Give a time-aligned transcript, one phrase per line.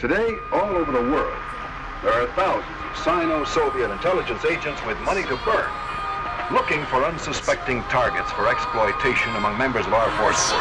[0.00, 1.36] Today, all over the world,
[2.02, 5.70] there are thousands of Sino-Soviet intelligence agents with money to burn,
[6.54, 10.56] looking for unsuspecting targets for exploitation among members of our forces.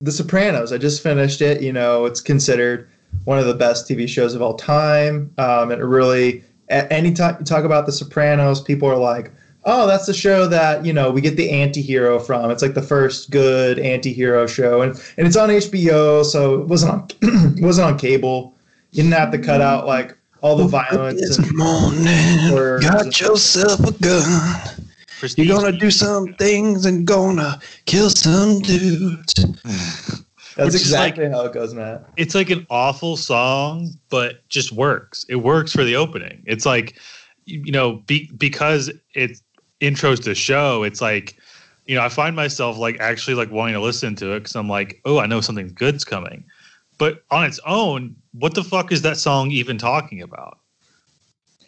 [0.00, 0.70] The Sopranos.
[0.70, 1.60] I just finished it.
[1.60, 2.88] You know, it's considered
[3.24, 5.34] one of the best TV shows of all time.
[5.38, 9.32] Um, it really, anytime you talk about The Sopranos, people are like,
[9.66, 12.82] "Oh, that's the show that you know we get the anti-hero from." It's like the
[12.82, 17.08] first good anti-hero show, and and it's on HBO, so it wasn't on
[17.56, 18.54] it wasn't on cable.
[18.92, 21.20] You didn't have to cut out like all the violence.
[21.20, 24.86] This and morning, got yourself a gun.
[25.18, 29.34] Prestige You're gonna do some things and gonna kill some dudes.
[30.56, 32.08] That's Which is exactly how it goes, Matt.
[32.16, 35.26] it's like an awful song, but just works.
[35.28, 36.42] It works for the opening.
[36.46, 36.98] It's like,
[37.44, 39.38] you you know, be, because it
[39.80, 40.82] intros to show.
[40.82, 41.36] It's like,
[41.86, 44.68] you know, I find myself like actually like wanting to listen to it because I'm
[44.68, 46.44] like, oh, I know something good's coming.
[46.98, 50.58] But on its own, what the fuck is that song even talking about?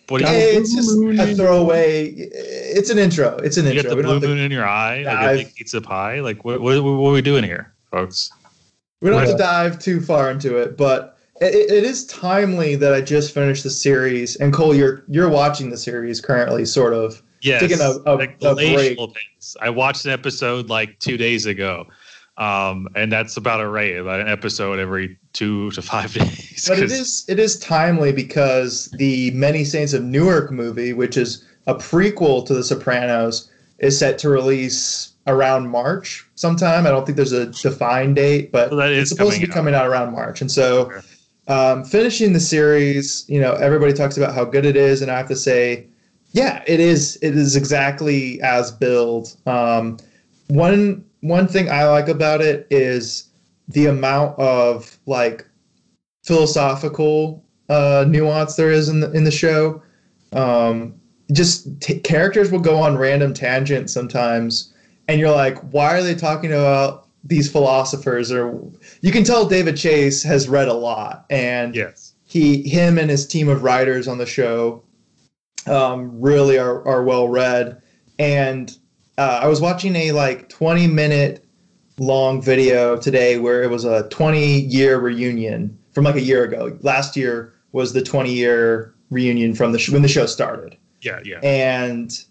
[0.08, 2.06] What do you, It's just a throwaway.
[2.08, 3.36] It's an intro.
[3.36, 3.90] It's an you intro.
[3.90, 6.20] got the blue have to moon in your eye, like dive- a big pizza pie.
[6.20, 8.30] Like, what, what, what are we doing here, folks?
[9.00, 12.94] We don't have to dive too far into it, but it, it is timely that
[12.94, 14.34] I just finished the series.
[14.36, 17.22] And Cole, you're you're watching the series currently, sort of.
[17.40, 18.98] Yes, Taking a- a- like a break.
[18.98, 19.56] pace.
[19.60, 21.86] I watched an episode like two days ago,
[22.36, 26.64] um, and that's about a rate, about an episode every two to five days.
[26.68, 31.44] But it is it is timely because the Many Saints of Newark movie, which is
[31.66, 36.86] a prequel to The Sopranos, is set to release around March sometime.
[36.86, 39.74] I don't think there's a defined date, but Well, it's supposed to be coming coming
[39.74, 40.40] out around March.
[40.40, 40.90] And so,
[41.48, 45.18] um, finishing the series, you know, everybody talks about how good it is, and I
[45.18, 45.86] have to say,
[46.32, 47.18] yeah, it is.
[47.22, 49.36] It is exactly as billed.
[49.46, 49.98] Um,
[50.48, 53.28] one one thing I like about it is
[53.68, 55.46] the amount of like
[56.24, 59.82] philosophical uh, nuance there is in the in the show.
[60.32, 60.94] Um,
[61.32, 64.72] just t- characters will go on random tangents sometimes,
[65.08, 68.30] and you're like, why are they talking about these philosophers?
[68.30, 68.60] Or
[69.00, 73.26] you can tell David Chase has read a lot, and yes, he him and his
[73.26, 74.82] team of writers on the show
[75.66, 77.80] um, really are, are well read
[78.18, 78.78] and
[79.18, 81.44] uh, i was watching a like 20 minute
[81.98, 86.76] long video today where it was a 20 year reunion from like a year ago
[86.82, 91.20] last year was the 20 year reunion from the sh- when the show started yeah,
[91.24, 91.38] yeah.
[91.42, 92.24] and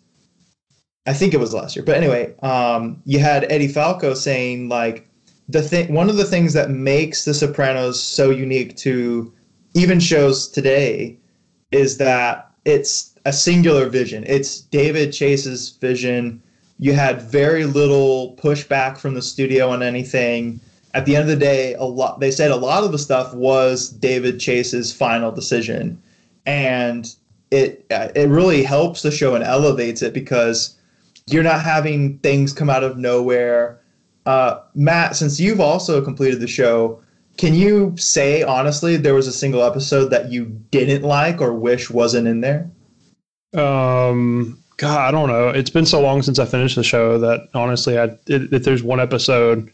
[1.07, 1.85] I think it was last year.
[1.85, 5.07] But anyway, um, you had Edie Falco saying like
[5.47, 5.93] the thing.
[5.93, 9.33] One of the things that makes The Sopranos so unique to
[9.73, 11.17] even shows today
[11.71, 14.23] is that it's a singular vision.
[14.25, 16.41] It's David Chase's vision.
[16.79, 20.61] You had very little pushback from the studio on anything.
[20.93, 23.33] At the end of the day, a lot they said a lot of the stuff
[23.33, 26.01] was David Chase's final decision,
[26.45, 27.13] and
[27.51, 30.77] it uh, it really helps the show and elevates it because
[31.25, 33.77] you're not having things come out of nowhere.
[34.25, 37.01] Uh, Matt, since you've also completed the show,
[37.35, 41.89] can you say honestly there was a single episode that you didn't like or wish
[41.89, 42.71] wasn't in there?
[43.56, 45.50] Um, God, I don't know.
[45.50, 48.84] It's been so long since I finished the show that honestly, I if if there's
[48.84, 49.72] one episode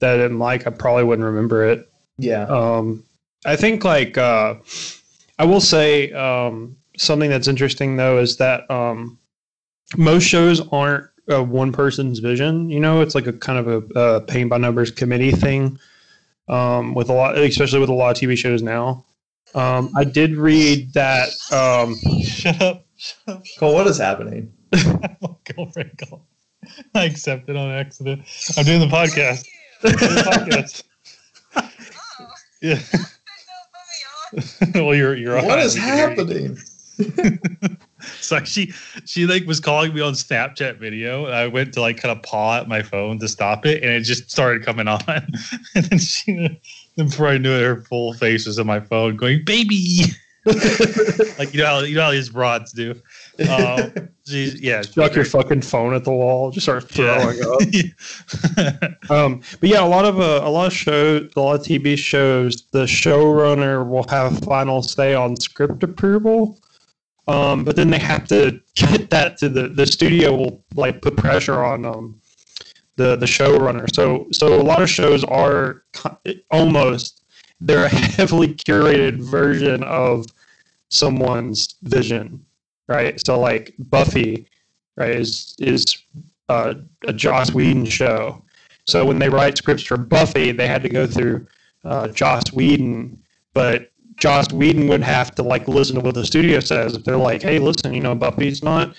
[0.00, 1.90] that I didn't like, I probably wouldn't remember it.
[2.18, 2.44] Yeah.
[2.44, 3.04] Um,
[3.44, 4.54] I think like uh,
[5.38, 9.18] I will say um, something that's interesting though is that um,
[9.96, 12.70] most shows aren't a one person's vision.
[12.70, 15.78] You know, it's like a kind of a, a paint by numbers committee thing.
[16.48, 19.04] Um, with a lot, especially with a lot of TV shows now.
[19.54, 21.28] Um, I did read that.
[21.52, 22.86] Um, Shut up.
[22.98, 23.46] Shut.
[23.58, 24.52] Cole, what is happening?
[24.72, 26.20] Go for it, go.
[26.94, 28.22] I accepted on accident.
[28.58, 29.46] I'm doing the podcast.
[29.84, 30.82] I'm doing the podcast.
[31.56, 32.28] Oh.
[32.60, 32.80] yeah.
[34.74, 35.36] well, you're you're.
[35.36, 35.60] What on.
[35.60, 36.58] is We can hear happening?
[38.20, 38.72] So she
[39.04, 41.26] she like was calling me on Snapchat video.
[41.26, 43.92] And I went to like kind of paw at my phone to stop it, and
[43.92, 45.02] it just started coming on.
[45.74, 46.60] and then she,
[46.96, 50.04] then before I knew it, her full face was on my phone, going "baby,"
[50.46, 52.94] like you know how you know how these broads do.
[53.50, 53.92] Um,
[54.26, 57.60] she's yeah, chuck your fucking phone at the wall, just start throwing up.
[59.10, 61.96] Um, but yeah, a lot of uh, a lot of shows, a lot of TV
[61.96, 66.58] shows, the showrunner will have final say on script approval.
[67.26, 71.16] Um, but then they have to get that to the the studio will like put
[71.16, 72.20] pressure on um
[72.96, 73.92] the the showrunner.
[73.94, 75.84] So so a lot of shows are
[76.50, 77.17] almost
[77.60, 80.26] they're a heavily curated version of
[80.90, 82.44] someone's vision,
[82.86, 83.24] right?
[83.24, 84.46] So like Buffy,
[84.96, 85.98] right, is is
[86.48, 86.74] uh,
[87.06, 88.42] a Joss Whedon show.
[88.86, 91.46] So when they write scripts for Buffy, they had to go through
[91.84, 93.22] uh, Joss Whedon,
[93.52, 96.94] but Joss Whedon would have to like listen to what the studio says.
[96.94, 98.94] If they're like, "Hey, listen, you know, Buffy's not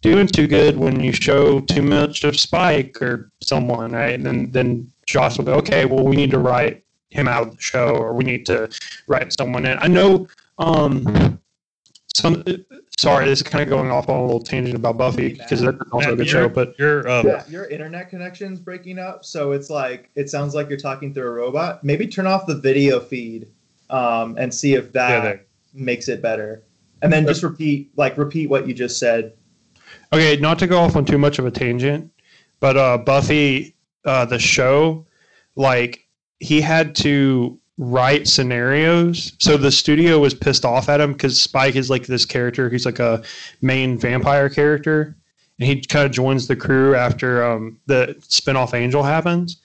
[0.00, 4.50] doing too good when you show too much of Spike or someone, right?" And then
[4.50, 6.82] then Joss will go, "Okay, well, we need to write
[7.12, 8.68] him out of the show, or we need to
[9.06, 10.28] write someone in." I know.
[10.58, 11.38] Um,
[12.14, 12.44] some
[12.98, 15.78] sorry, this is kind of going off on a little tangent about Buffy because that's
[15.90, 19.70] also a good show, but You're um, Yeah, your internet connection's breaking up, so it's
[19.70, 21.82] like it sounds like you're talking through a robot.
[21.82, 23.48] Maybe turn off the video feed
[23.90, 25.36] um, and see if that Yeah,
[25.74, 26.62] makes it better.
[27.02, 29.32] And then just repeat, like repeat what you just said.
[30.12, 32.12] Okay, not to go off on too much of a tangent,
[32.60, 33.74] but uh, Buffy,
[34.04, 35.04] uh, the show,
[35.56, 36.01] like
[36.42, 39.32] he had to write scenarios.
[39.38, 42.68] So the studio was pissed off at him because Spike is like this character.
[42.68, 43.22] He's like a
[43.60, 45.16] main vampire character,
[45.58, 49.60] and he kind of joins the crew after um, the spinoff Angel happens.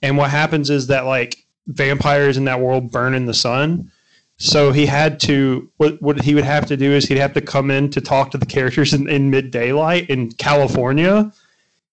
[0.00, 1.36] And what happens is that like
[1.66, 3.90] vampires in that world burn in the sun.
[4.38, 7.40] So he had to what what he would have to do is he'd have to
[7.40, 11.30] come in to talk to the characters in, in mid daylight in California,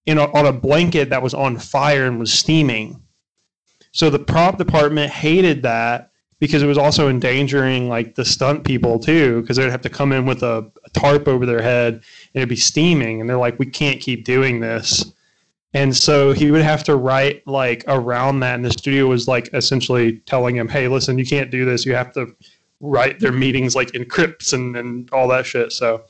[0.06, 3.04] in a, on a blanket that was on fire and was steaming.
[4.00, 8.98] So the prop department hated that because it was also endangering like the stunt people
[8.98, 12.04] too, because they'd have to come in with a, a tarp over their head and
[12.34, 15.12] it'd be steaming, and they're like, we can't keep doing this.
[15.74, 19.50] And so he would have to write like around that, and the studio was like
[19.54, 21.86] essentially telling him, "Hey, listen, you can't do this.
[21.86, 22.34] You have to
[22.80, 26.06] write their meetings like in crypts and and all that shit." So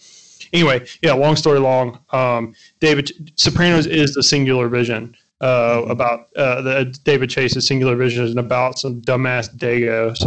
[0.53, 6.61] anyway, yeah, long story long, um, David Sopranos is the singular vision uh, about uh,
[6.61, 10.19] the David Chase's singular vision and about some dumbass dagos.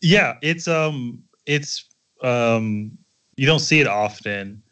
[0.00, 1.84] yeah it's um it's
[2.22, 2.96] um
[3.36, 4.62] you don't see it often.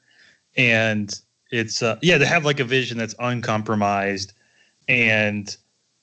[0.56, 1.12] And
[1.50, 4.32] it's uh yeah to have like a vision that's uncompromised.
[4.88, 5.56] And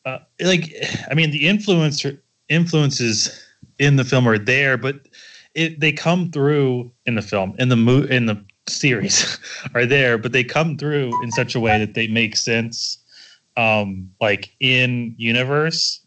[0.06, 0.74] uh like
[1.10, 2.20] i mean the influencer
[2.50, 3.46] influences
[3.80, 5.08] in the film are there but
[5.54, 9.38] it they come through in the film in the mo- in the series
[9.76, 12.98] are there but they come through in such a way that they make sense
[13.58, 16.02] um like in universe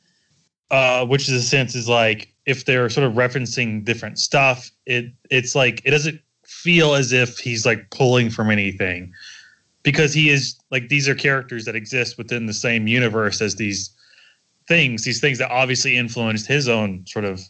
[0.71, 5.13] uh, which is a sense is like if they're sort of referencing different stuff, it
[5.31, 9.13] it's like it doesn't feel as if he's like pulling from anything
[9.83, 13.91] because he is like these are characters that exist within the same universe as these
[14.67, 17.41] things, these things that obviously influenced his own sort of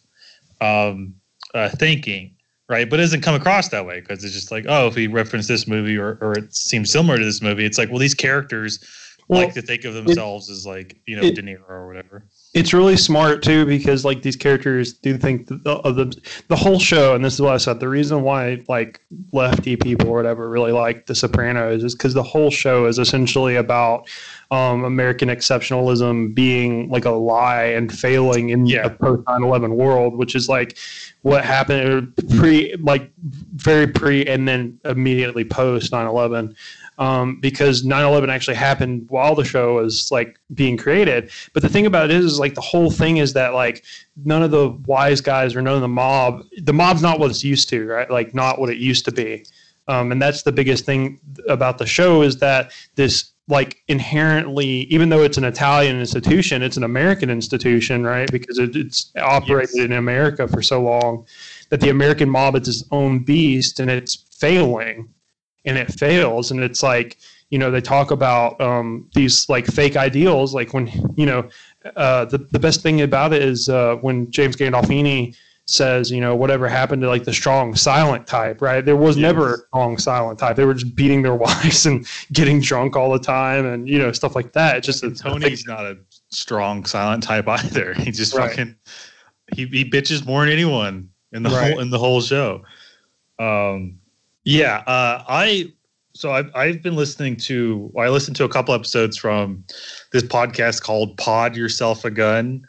[0.60, 1.14] um,
[1.54, 2.33] uh, thinking,
[2.68, 2.88] right?
[2.88, 5.48] But it doesn't come across that way because it's just like, oh, if he referenced
[5.48, 8.78] this movie or, or it seems similar to this movie, it's like, well, these characters
[9.28, 12.24] Well, like to think of themselves as like you know it- De Niro or whatever.
[12.54, 16.12] It's really smart too because like these characters do think th- of them
[16.48, 19.00] the whole show and this is what i said the reason why like
[19.32, 23.56] lefty people or whatever really like the sopranos is because the whole show is essentially
[23.56, 24.08] about
[24.50, 28.86] um, american exceptionalism being like a lie and failing in Yeah.
[28.86, 30.78] a post 9-11 world which is like
[31.22, 33.10] what happened pre like
[33.54, 36.54] very pre and then immediately post 9-11
[36.98, 41.30] um, because 9-11 actually happened while the show was like being created.
[41.52, 43.84] But the thing about it is, is like the whole thing is that like
[44.24, 47.44] none of the wise guys or none of the mob the mob's not what it's
[47.44, 48.10] used to right?
[48.10, 49.44] Like not what it used to be.
[49.88, 55.10] Um, and that's the biggest thing about the show is that this like inherently even
[55.10, 58.30] though it's an italian institution it's an american institution right?
[58.32, 59.84] Because it, it's operated Yes.
[59.84, 61.26] in america for so long
[61.68, 65.12] that the american mob is its own beast and it's failing
[65.64, 67.18] and it fails and it's like
[67.50, 71.48] you know they talk about um, these like fake ideals like when you know
[71.96, 76.36] uh, the, the best thing about it is uh, when james gandolfini says you know
[76.36, 79.22] whatever happened to like the strong silent type right there was Yes.
[79.22, 83.10] never a strong silent type they were just beating their wives and getting drunk all
[83.10, 85.96] the time and you know stuff like that it's just And a, Tony's not a
[86.30, 87.94] strong silent type either.
[87.94, 88.50] He just Right.
[88.50, 88.76] fucking
[89.54, 91.70] he, he bitches more than anyone in the Right.
[91.70, 92.62] whole in the whole show.
[93.38, 94.00] Um
[94.44, 95.72] yeah, uh I
[96.14, 99.64] so I've I've been listening to I listened to a couple episodes from
[100.12, 102.66] this podcast called Pod Yourself a Gun,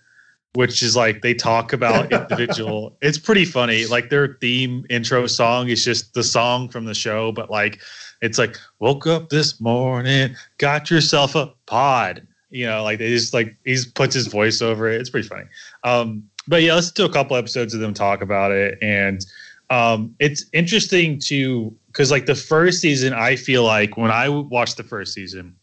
[0.53, 3.85] which is like they talk about individual it's pretty funny.
[3.85, 7.79] Like their theme intro song is just the song from the show, but like
[8.21, 12.25] it's like woke up this morning, got yourself a pod.
[12.49, 15.01] You know, like they just like he puts his voice over it.
[15.01, 15.45] It's pretty funny.
[15.83, 19.25] Um, but yeah, listen to a couple episodes of them talk about it, and
[19.69, 24.77] um, it's interesting to because like the first season, I feel like when I watched
[24.77, 25.55] the first season,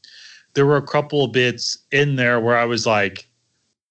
[0.54, 3.28] there were a couple of bits in there where I was like,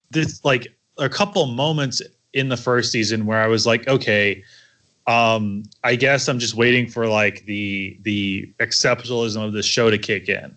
[0.09, 2.01] this like a couple moments
[2.33, 4.43] in the first season where I was like, okay,
[5.07, 9.97] um, I guess I'm just waiting for like the the exceptionalism of the show to
[9.97, 10.55] kick in,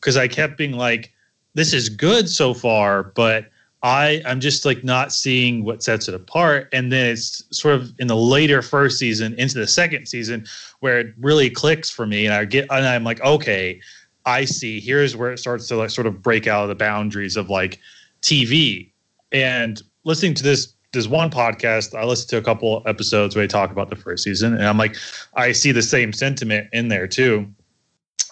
[0.00, 1.12] because I kept being like,
[1.54, 3.50] this is good so far, but
[3.86, 6.68] I I'm just like not seeing what sets it apart.
[6.72, 10.44] And then it's sort of in the later first season into the second season
[10.80, 13.80] where it really clicks for me, and I get and I'm like, okay,
[14.24, 14.80] I see.
[14.80, 17.78] Here's where it starts to like sort of break out of the boundaries of like
[18.22, 18.90] TV.
[19.30, 23.48] And listening to this this one podcast, I listened to a couple episodes where they
[23.48, 24.96] talk about the first season, and I'm like,
[25.34, 27.46] I see the same sentiment in there too.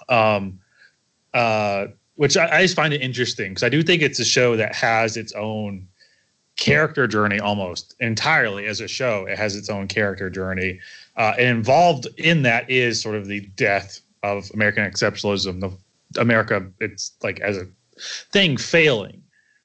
[0.08, 0.58] Um,
[1.32, 4.56] uh, which I, I just find it interesting because I do think it's a show
[4.56, 5.88] that has its own
[6.56, 9.26] character journey almost entirely as a show.
[9.26, 10.80] It has its own character journey,
[11.16, 16.66] uh, and involved in that is sort of the death of American exceptionalism, the America.
[16.80, 17.66] It's like as a
[18.33, 19.23] thing failing.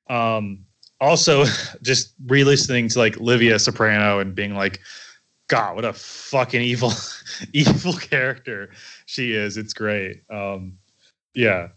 [0.09, 0.65] Um,
[0.99, 1.45] also,
[1.81, 4.79] just re-listening to like Livia Soprano and being like,
[5.47, 6.93] God, what a fucking evil,
[7.53, 8.71] evil character
[9.05, 9.57] she is.
[9.57, 10.21] It's great.
[10.29, 10.77] Um,
[11.33, 11.69] yeah,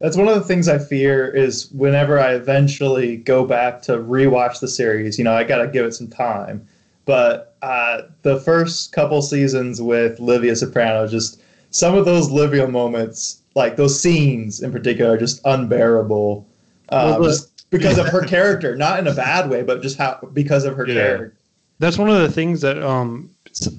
[0.00, 4.60] That's one of the things I fear is whenever I eventually go back to rewatch
[4.60, 6.66] the series, you know, I got to give it some time.
[7.04, 13.42] But uh, the first couple seasons with Livia Soprano, just some of those Livia moments,
[13.54, 16.46] like those scenes in particular, are just unbearable.
[16.88, 20.18] Um, Well, just because of her character, not in a bad way, but just how
[20.32, 20.94] because of her Yeah.
[20.94, 21.34] character.
[21.78, 23.30] that's one of the things that um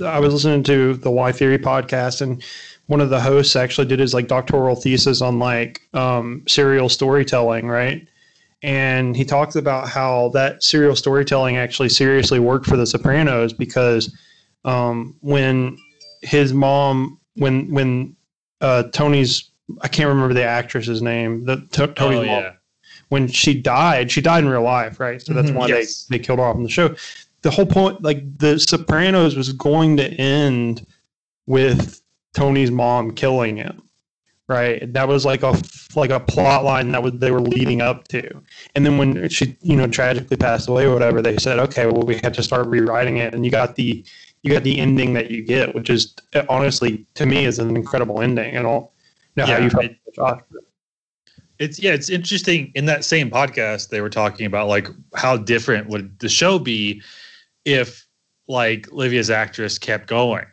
[0.06, 2.44] I was listening to the Why Theory podcast and
[2.92, 7.70] one of the hosts actually did his like doctoral thesis on like um serial storytelling,
[7.70, 8.06] right?
[8.64, 14.14] And he talks about how that serial storytelling actually seriously worked for the Sopranos because
[14.66, 15.78] um when
[16.22, 18.14] his mom when when
[18.60, 19.50] uh Tony's
[19.82, 22.54] I can't remember the actress's name, the to, Tony's oh, mom yeah.
[23.08, 25.22] when she died, she died in real life, right?
[25.22, 25.56] So that's Mhm.
[25.56, 26.08] why Yes.
[26.08, 26.94] they, they killed her off in the show.
[27.44, 30.86] The whole point, like The Sopranos, was going to end
[31.48, 32.02] with
[32.34, 33.84] Tony's mom killing him,
[34.48, 34.92] right?
[34.94, 35.60] That was like a
[35.96, 38.42] like a plot line that was they were leading up to.
[38.76, 42.04] And then when she, you know, tragically passed away or whatever, they said, okay, well,
[42.04, 44.04] we had to start rewriting it, and you got the
[44.44, 46.16] you got the ending that you get, which is
[46.50, 48.54] honestly to me is an incredible ending.
[48.56, 48.90] Don't
[49.36, 50.42] know how Yeah, you felt, Josh.
[51.60, 52.72] It's yeah, it's interesting.
[52.76, 57.02] In that same podcast, they were talking about like how different would the show be
[57.66, 58.08] if
[58.48, 60.46] like Livia's actress kept going.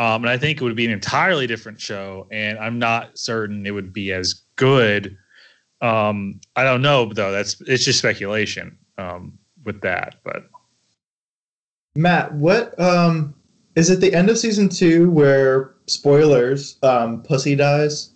[0.00, 3.66] Um, and I think it would be an entirely different show, and I'm not certain
[3.66, 5.14] it would be as good.
[5.82, 7.30] Um, I don't know though.
[7.30, 10.48] That's it's just speculation um, with that, but
[11.96, 13.34] Matt, what um
[13.76, 18.14] is it the end of season two where spoilers, um, Pussy dies?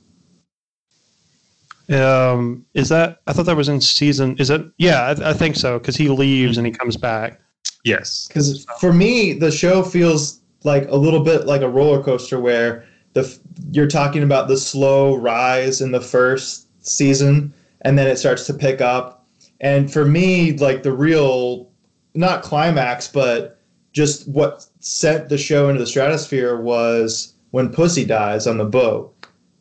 [1.90, 3.20] Um, is that?
[3.26, 4.38] I thought that was in season.
[4.38, 4.62] Is it?
[4.78, 7.42] Yeah, I, I think so because he leaves and he comes back.
[7.84, 12.40] yes, Because for me, the show feels like a little bit like a roller coaster
[12.40, 13.38] where the
[13.70, 17.52] you're talking about the slow rise in the first season,
[17.82, 19.26] and then it starts to pick up.
[19.60, 21.70] And for me, like the real,
[22.14, 23.60] not climax, but
[23.92, 29.14] just what sent the show into the stratosphere was when Pussy dies on the boat.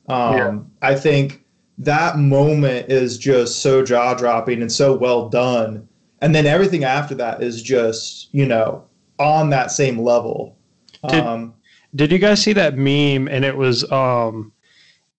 [0.09, 0.57] Um, Yeah.
[0.81, 1.43] I think
[1.77, 5.87] that moment is just so jaw dropping and so well done.
[6.21, 8.83] And then everything after that is just, you know,
[9.19, 10.55] on that same level.
[11.09, 11.53] Did- um,
[11.95, 13.27] Did you guys see that meme?
[13.27, 14.51] And it was um,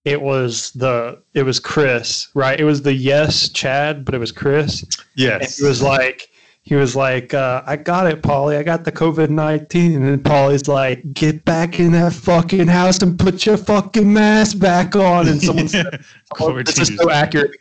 [0.03, 2.59] it was the it was Chris, right?
[2.59, 4.81] It was the yes Chad, but it was Chris.
[4.83, 6.29] And yes, he was like,
[6.63, 8.57] he was like, uh, I got it, Paulie.
[8.57, 10.01] I got the COVID nineteen.
[10.03, 14.95] And Paulie's like, get back in that fucking house and put your fucking mask back
[14.95, 15.27] on.
[15.27, 16.03] And someone said,
[16.39, 17.51] Oh, this is so accurate.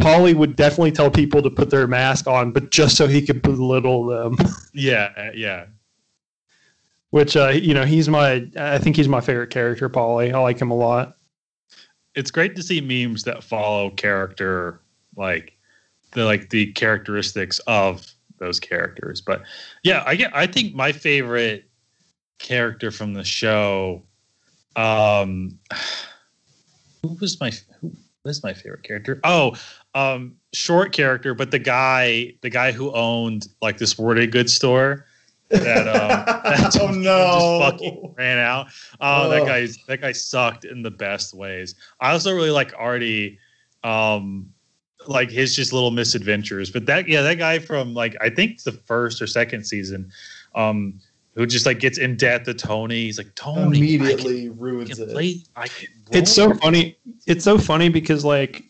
[0.00, 3.42] Paulie would definitely tell people to put their mask on, but just so he could
[3.42, 4.36] belittle them.
[4.74, 5.66] yeah, yeah.
[7.12, 8.46] Which, uh, you know, he's my.
[8.58, 10.34] I think he's my favorite character, Paulie.
[10.34, 11.16] I like him a lot.
[12.14, 14.80] it's great to see memes that follow character
[15.16, 15.56] like
[16.12, 18.06] the like the characteristics of
[18.38, 19.42] those characters but
[19.82, 21.64] yeah i get i think my favorite
[22.38, 24.02] character from the show
[24.76, 25.58] um
[27.02, 27.50] who was my
[27.80, 27.92] who
[28.24, 29.54] was my favorite character oh
[29.94, 35.06] um short character but the guy the guy who owned like this sporting goods store
[35.52, 36.08] that um
[36.44, 37.60] that oh no!
[37.60, 38.68] just fucking ran out.
[39.00, 41.74] Oh, that guy's that guy sucked in the best ways.
[42.00, 43.38] I also really like Artie,
[43.84, 44.52] um,
[45.06, 46.70] like his just little misadventures.
[46.70, 50.10] But that yeah, that guy from like I think the first or second season,
[50.54, 50.98] um,
[51.34, 53.04] who just like gets in debt to Tony.
[53.04, 55.12] He's like Tony, Immediately I ruins can, it.
[55.12, 55.42] play.
[55.56, 56.96] I can It's so funny.
[57.26, 58.64] It's so funny because like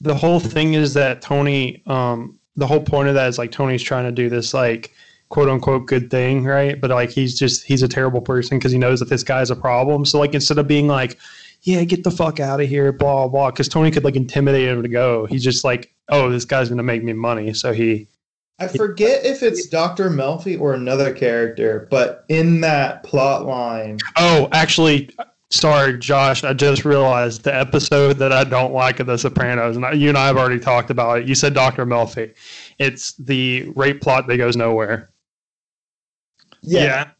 [0.00, 1.82] the whole thing is that Tony.
[1.86, 4.92] Um, the whole point of that is like Tony's trying to do this like
[5.34, 6.80] quote unquote good thing, right?
[6.80, 9.56] But like he's just he's a terrible person because he knows that this guy's a
[9.56, 10.04] problem.
[10.04, 11.18] So like instead of being like,
[11.62, 14.80] yeah, get the fuck out of here, blah blah, because Tony could like intimidate him
[14.84, 15.26] to go.
[15.26, 18.06] He's just like, oh, this guy's gonna make me money, so he.
[18.60, 20.08] I forget if it's Dr.
[20.08, 25.10] Melfi or another character, but in that plot line, Oh, actually,
[25.50, 26.44] sorry, Josh.
[26.44, 30.08] I just realized the episode that I don't like of The Sopranos, and I, you
[30.08, 31.26] and I have already talked about it.
[31.26, 31.84] You said Dr.
[31.84, 32.32] Melfi.
[32.78, 35.10] It's the rape plot that goes nowhere.
[36.64, 37.10] Yeah,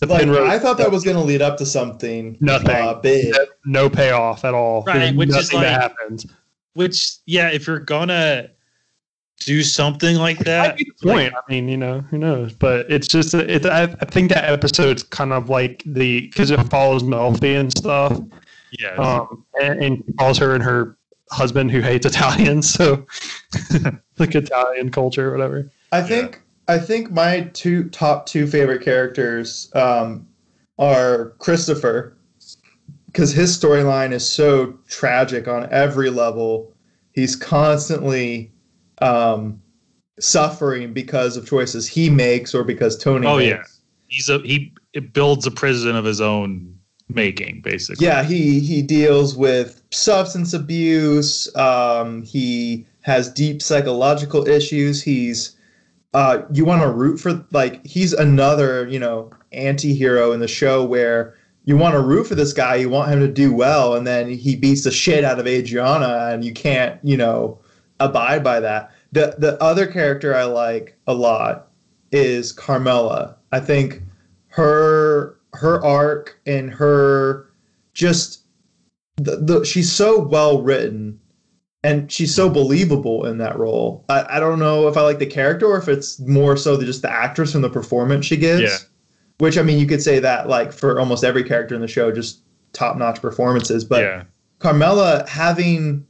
[0.00, 2.70] The like Penrose- I thought that was going to lead up to something Nothing.
[2.70, 3.34] uh, big.
[3.64, 4.82] no payoff at all.
[4.84, 6.26] Right, There's which is nothing that happens.
[6.74, 8.48] Which, yeah, if you're gonna
[9.40, 11.34] do something like Might that, be the point.
[11.34, 12.52] I mean, you know, who knows?
[12.52, 16.60] But it's just, it, I, I think that episode's kind of like the because it
[16.70, 18.20] follows Melfi and stuff,
[18.78, 20.96] yeah, um, and, and calls her and her
[21.32, 23.04] husband who hates Italians, so
[24.18, 25.70] like Italian culture, or whatever.
[25.92, 26.40] I think
[26.70, 30.28] I think my two top two favorite characters um,
[30.78, 32.16] are Christopher
[33.06, 36.72] because his storyline is so tragic on every level.
[37.10, 38.52] He's constantly
[39.02, 39.60] um,
[40.20, 43.26] suffering because of choices he makes or because Tony.
[43.26, 43.48] Oh, makes.
[43.48, 43.64] yeah.
[44.06, 44.72] he's a he
[45.12, 48.06] builds a prison of his own making, basically.
[48.06, 51.52] Yeah, he he deals with substance abuse.
[51.56, 55.02] Um, he has deep psychological issues.
[55.02, 55.56] He's
[56.14, 60.84] uh, you want to root for like he's another you know anti-hero in the show
[60.84, 62.76] where you want to root for this guy.
[62.76, 66.30] You want him to do well, and then he beats the shit out of Adriana,
[66.32, 67.58] and you can't you know
[68.00, 68.90] abide by that.
[69.12, 71.68] The the other character I like a lot
[72.10, 73.36] is Carmela.
[73.52, 74.02] I think
[74.48, 77.52] her her arc and her
[77.94, 78.40] just
[79.16, 81.20] the, the she's so well written
[81.82, 84.04] and she's so believable in that role.
[84.08, 86.84] I, I don't know if I like the character or if it's more so the,
[86.84, 88.62] just the actress and the performance she gives.
[88.62, 88.76] Yeah.
[89.38, 92.12] Which I mean, you could say that like for almost every character in the show,
[92.12, 92.42] just
[92.74, 93.84] top notch performances.
[93.84, 94.24] But yeah,
[94.58, 96.06] Carmela having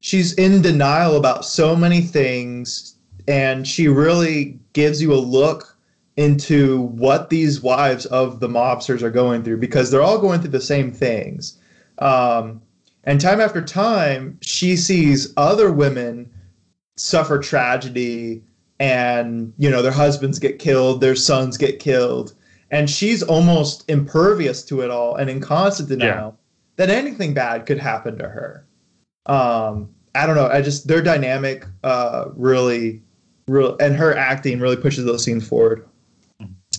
[0.00, 2.94] she's in denial about so many things
[3.26, 5.76] and she really gives you a look
[6.16, 10.50] into what these wives of the mobsters are going through because they're all going through
[10.50, 11.58] the same things
[11.98, 12.60] um,
[13.08, 16.30] and time after time she sees other women
[16.96, 18.44] suffer tragedy
[18.78, 22.34] and you know their husbands get killed their sons get killed.
[22.70, 26.38] And she's almost impervious to it all and in constant denial
[26.76, 28.66] that anything bad could happen to her.
[29.24, 30.48] Um i don't know.
[30.48, 33.02] I just their dynamic uh really
[33.46, 35.88] real and her acting really pushes those scenes forward.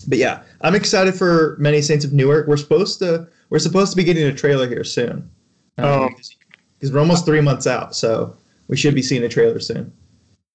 [0.06, 2.46] But yeah i'm excited for many saints of newark.
[2.46, 5.28] We're supposed to we're supposed to be getting a trailer here soon
[5.78, 6.08] Oh.
[6.78, 8.36] because we're almost three months out so
[8.68, 9.92] we should be seeing a trailer soon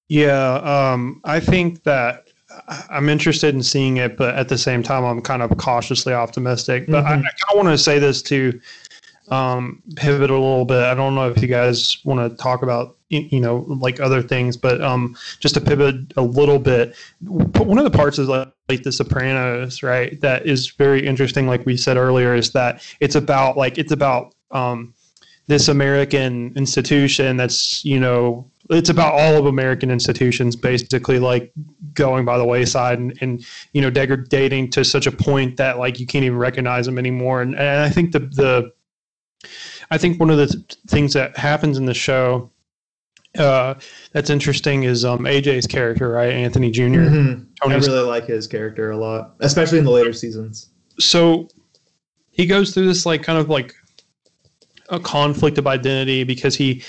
[0.08, 0.54] Yeah,
[0.92, 2.28] um, I think that
[2.68, 6.12] I- I'm interested in seeing it, but at the same time, I'm kind of cautiously
[6.14, 6.86] optimistic.
[6.88, 7.22] But I, I Mhm.
[7.22, 8.58] kind of want to say this to
[9.28, 10.84] um, pivot a little bit.
[10.84, 14.56] I don't know if you guys want to talk about you know like other things,
[14.56, 18.84] but um, just to pivot a little bit, one of the parts is like, like
[18.84, 20.20] The Sopranos, right?
[20.20, 21.48] That is very interesting.
[21.48, 24.94] Like we said earlier, is that it's about like it's about um,
[25.46, 31.52] this American institution that's you know it's about all of American institutions basically like
[31.94, 36.00] going by the wayside and, and you know degrading to such a point that like
[36.00, 37.42] you can't even recognize them anymore.
[37.42, 38.72] And, and I think the the
[39.90, 42.50] I think one of the th- things that happens in the show
[43.38, 43.74] uh,
[44.12, 46.32] that's interesting is um, AJ's character right?
[46.32, 47.02] Anthony junior.
[47.02, 47.46] Mhm.
[47.62, 50.70] i really like his character a lot especially in the later seasons.
[50.98, 51.48] So
[52.30, 53.74] he goes through this like kind of like
[54.88, 56.82] a conflict of identity because he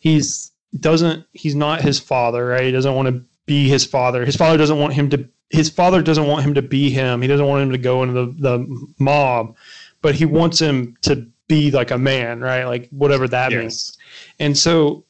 [0.00, 2.64] he's doesn't he's not his father right?
[2.64, 4.24] He doesn't want to be his father.
[4.24, 7.22] His father doesn't want him to his father doesn't want him to be him.
[7.22, 9.56] He doesn't want him to go into the, the mob
[10.02, 12.64] but he wants him to be like a man right?
[12.64, 13.96] Like whatever that means.
[14.38, 15.03] And so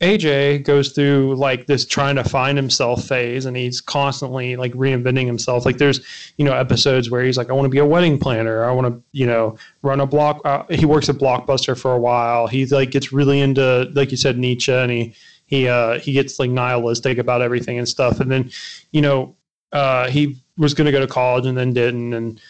[0.00, 5.26] AJ goes through like this trying to find himself phase and he's constantly like reinventing
[5.26, 5.66] himself.
[5.66, 6.00] Like there's,
[6.36, 8.64] you know, episodes where he's like, I want to be a wedding planner.
[8.64, 10.40] I want to, you know, run a block.
[10.44, 12.46] Uh, he works at Blockbuster for a while.
[12.46, 15.14] He like gets really into, like you said, Nietzsche and he,
[15.46, 18.20] he, uh, he gets like nihilistic about everything and stuff.
[18.20, 18.50] And then,
[18.92, 19.34] you know,
[19.72, 22.14] uh, he was going to go to college and then didn't.
[22.14, 22.40] And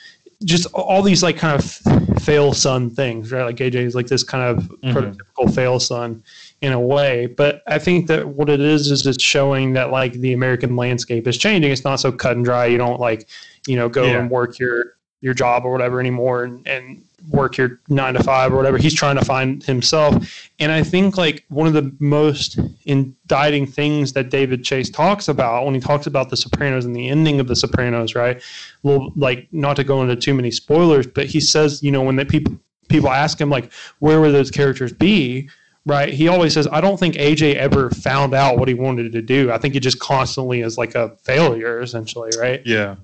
[0.44, 3.44] just all these like kind of fail son things, right?
[3.44, 4.92] Like AJ is like this kind of Mhm.
[4.92, 6.22] prototypical fail son
[6.60, 7.26] in a way.
[7.26, 11.26] But I think that what it is is it's showing that like the American landscape
[11.28, 11.70] is changing.
[11.70, 12.66] It's not so cut and dry.
[12.66, 13.28] You don't like,
[13.66, 14.18] you know, go Yeah.
[14.18, 16.44] and work your your job or whatever anymore.
[16.44, 18.78] And and work your nine to five or whatever.
[18.78, 20.48] He's trying to find himself.
[20.60, 25.64] And I think like one of the most indicting things that David Chase talks about
[25.64, 28.40] when he talks about the Sopranos and the ending of the Sopranos, right?
[28.84, 32.16] Well, like not to go into too many spoilers, but he says, you know, when
[32.16, 32.56] the people
[32.88, 35.48] people ask him like, where would those characters be?
[35.88, 36.12] Right.
[36.12, 39.50] He always says, I don't think AJ ever found out what he wanted to do.
[39.50, 42.30] I think it just constantly is like a failure, essentially.
[42.38, 42.60] Right.
[42.66, 42.96] Yeah.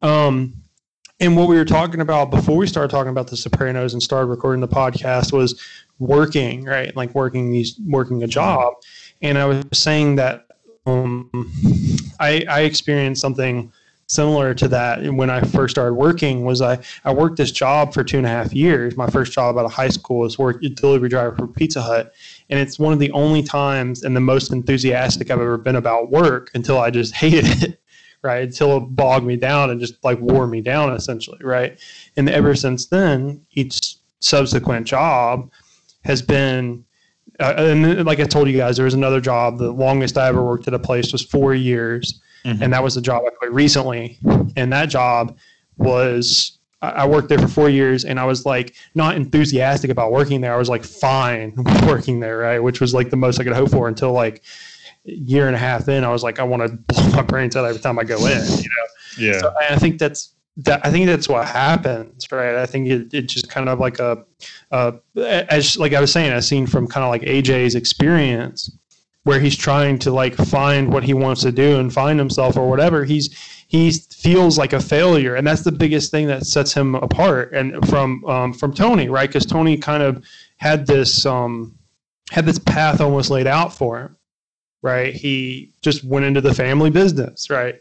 [0.00, 0.54] Um,
[1.20, 4.28] and what we were talking about before we started talking about the Sopranos and started
[4.28, 5.62] recording the podcast was
[5.98, 6.96] working, right?
[6.96, 8.76] Like working these, working a job.
[9.20, 10.46] And I was saying that
[10.86, 11.30] um,
[12.18, 13.70] I, I experienced something
[14.06, 16.44] similar to that when I first started working.
[16.44, 18.96] Was I I worked this job for two and a half years.
[18.96, 22.14] My first job out of high school was work delivery driver for Pizza Hut,
[22.50, 26.10] and it's one of the only times and the most enthusiastic I've ever been about
[26.10, 27.78] work until I just hated it
[28.22, 28.44] right?
[28.44, 31.78] Until it bogged me down and just like wore me down essentially, right?
[32.16, 35.50] And ever since then, each subsequent job
[36.04, 36.84] has been,
[37.40, 39.58] uh, and like I told you guys, there was another job.
[39.58, 42.60] The longest I ever worked at a place was four years, Mhm.
[42.62, 44.18] and that was the job I quit recently.
[44.56, 45.36] And that job
[45.76, 46.58] was.
[46.80, 50.40] I I worked there for four years and I was like not enthusiastic about working
[50.40, 50.52] there.
[50.52, 51.54] I was like fine
[51.86, 52.58] working there, right?
[52.58, 54.42] Which was like the most I could hope for until like
[55.04, 57.64] year and a half in, I was like, I want to blow my brains out
[57.64, 58.38] every time I go in.
[58.44, 58.86] You know,
[59.18, 59.38] Yeah.
[59.40, 60.84] so I think that's that.
[60.84, 62.56] I think that's what happens, right?
[62.56, 64.24] I think it, it just kind of like a,
[64.72, 68.70] uh, as like I was saying, I've seen from kind of like AJ's experience,
[69.24, 72.68] where he's trying to like find what he wants to do and find himself or
[72.68, 73.04] whatever.
[73.04, 73.32] He's
[73.68, 77.88] he feels like a failure, and that's the biggest thing that sets him apart and
[77.88, 79.28] from um, from Tony, right?
[79.28, 80.24] Because Tony kind of
[80.56, 81.76] had this um,
[82.30, 84.16] had this path almost laid out for him
[84.82, 85.14] right?
[85.14, 87.76] He just went into the family business, right?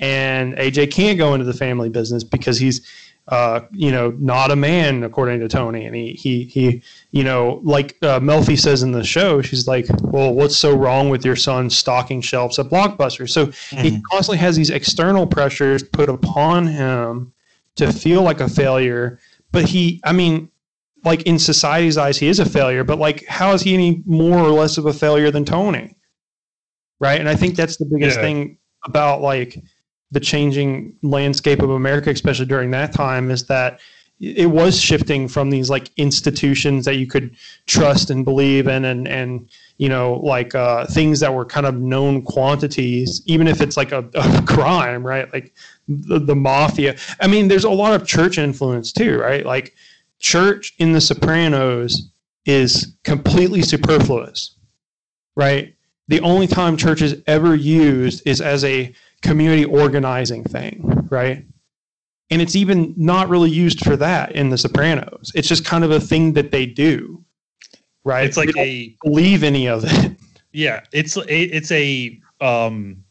[0.00, 2.86] And AJ can't go into the family business because he's,
[3.28, 5.84] uh, you know, not a man according to Tony.
[5.84, 9.86] And he, he, he, you know, like uh, Melfi says in the show, she's like,
[10.00, 13.46] "Well, what's so wrong with your son stocking shelves at Blockbuster?" So
[13.82, 17.32] he constantly has these external pressures put upon him
[17.76, 19.18] to feel like a failure.
[19.52, 20.50] But he, I mean,
[21.04, 22.82] like in society's eyes, he is a failure.
[22.84, 25.94] But like, how is he any more or less of a failure than Tony?
[27.00, 27.20] right?
[27.20, 28.22] And I think that's the biggest Yeah.
[28.22, 29.56] thing about like
[30.10, 33.80] the changing landscape of America, especially during that time, is that
[34.20, 39.06] it was shifting from these like institutions that you could trust and believe in, and
[39.06, 43.76] and you know like uh, things that were kind of known quantities, even if it's
[43.76, 45.32] like a, a crime, right?
[45.32, 45.54] Like
[45.86, 46.96] the, the mafia.
[47.20, 49.44] I mean, there's a lot of church influence too, right?
[49.44, 49.74] Like
[50.18, 52.10] church in The Sopranos
[52.44, 54.56] is completely superfluous,
[55.36, 55.74] right?
[56.08, 61.44] the only time church is ever used is as a community organizing thing, right?
[62.30, 65.32] And it's even not really used for that in The Sopranos.
[65.34, 67.24] It's just kind of a thing that they do,
[68.04, 68.24] right?
[68.24, 70.16] It's like a believe any of it.
[70.52, 70.80] yeah.
[70.92, 73.02] It's it's a um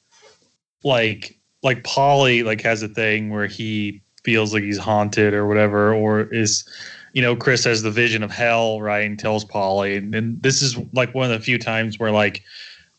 [0.84, 5.94] like like Paulie like has a thing where he feels like he's haunted or whatever,
[5.94, 6.68] or is
[7.14, 9.06] you know Chris has the vision of hell, right?
[9.06, 12.44] And tells Paulie, and, and this is like one of the few times where like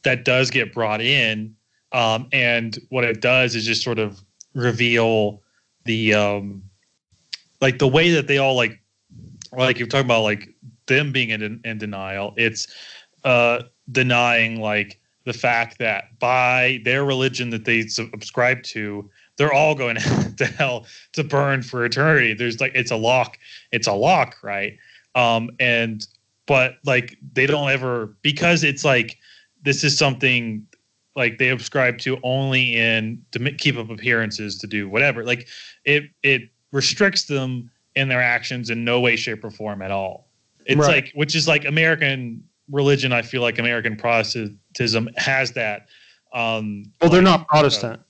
[0.05, 1.55] that does get brought in,
[1.93, 4.23] um, and what it does is just sort of
[4.55, 5.43] reveal
[5.85, 6.63] the um
[7.61, 8.81] like the way that they all like
[9.53, 10.55] like you're talking about like
[10.87, 12.35] them being in, in denial.
[12.37, 12.67] It's
[13.25, 19.75] uh denying like the fact that by their religion that they subscribe to they're all
[19.75, 19.97] going
[20.37, 22.35] to hell to burn for eternity.
[22.35, 23.39] There's like it's a lock.
[23.73, 24.77] It's a lock right?
[25.15, 26.07] Um and
[26.47, 29.17] but like they don't ever because it's like
[29.63, 30.67] this is something
[31.19, 35.47] like they subscribe to only in to keep up appearances to do whatever like
[35.85, 40.29] it it restricts them in their actions in no way shape or form at all
[40.65, 41.05] it's Right.
[41.05, 45.89] like which is like american religion i feel like american protestantism has that
[46.33, 48.01] um Well, they're like, not Protestant.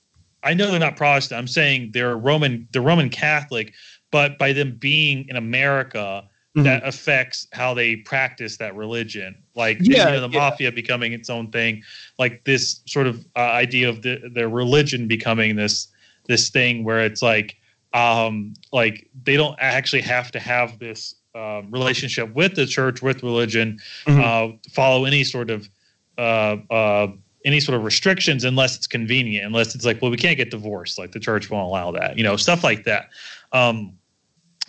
[0.43, 1.37] I know they're not Protestant.
[1.39, 2.65] I'm saying they're Roman.
[2.71, 3.73] They're Roman Catholic,
[4.11, 6.23] but by them being in America,
[6.57, 6.63] Mhm.
[6.63, 9.35] that affects how they practice that religion.
[9.59, 10.39] Like Yeah, you know, the yeah.
[10.49, 11.83] mafia becoming its own thing.
[12.17, 15.89] Like this sort of uh, idea of the their religion becoming this
[16.27, 17.57] this thing where it's like
[17.93, 23.21] um like they don't actually have to have this um, relationship with the church with
[23.21, 24.21] religion Mhm.
[24.23, 25.69] uh, follow any sort of
[26.17, 27.07] uh, uh,
[27.45, 30.97] any sort of restrictions unless it's convenient, unless it's like, well, we can't get divorced,
[30.99, 33.09] like the church won't allow that, you know, stuff like that.
[33.53, 33.93] Um,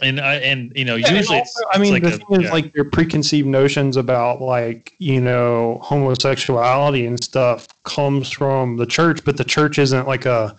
[0.03, 2.37] and I and you know, Yeah, usually also, it's, I mean, it's the like thing
[2.37, 2.53] a- is, yeah.
[2.53, 9.25] like, your preconceived notions about, like, you know, homosexuality and stuff comes from the church,
[9.25, 10.57] but the church isn't like a,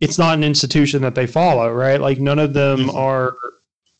[0.00, 2.00] it's not an institution that they follow, right?
[2.00, 2.94] Like, none of them Mhm.
[2.94, 3.34] are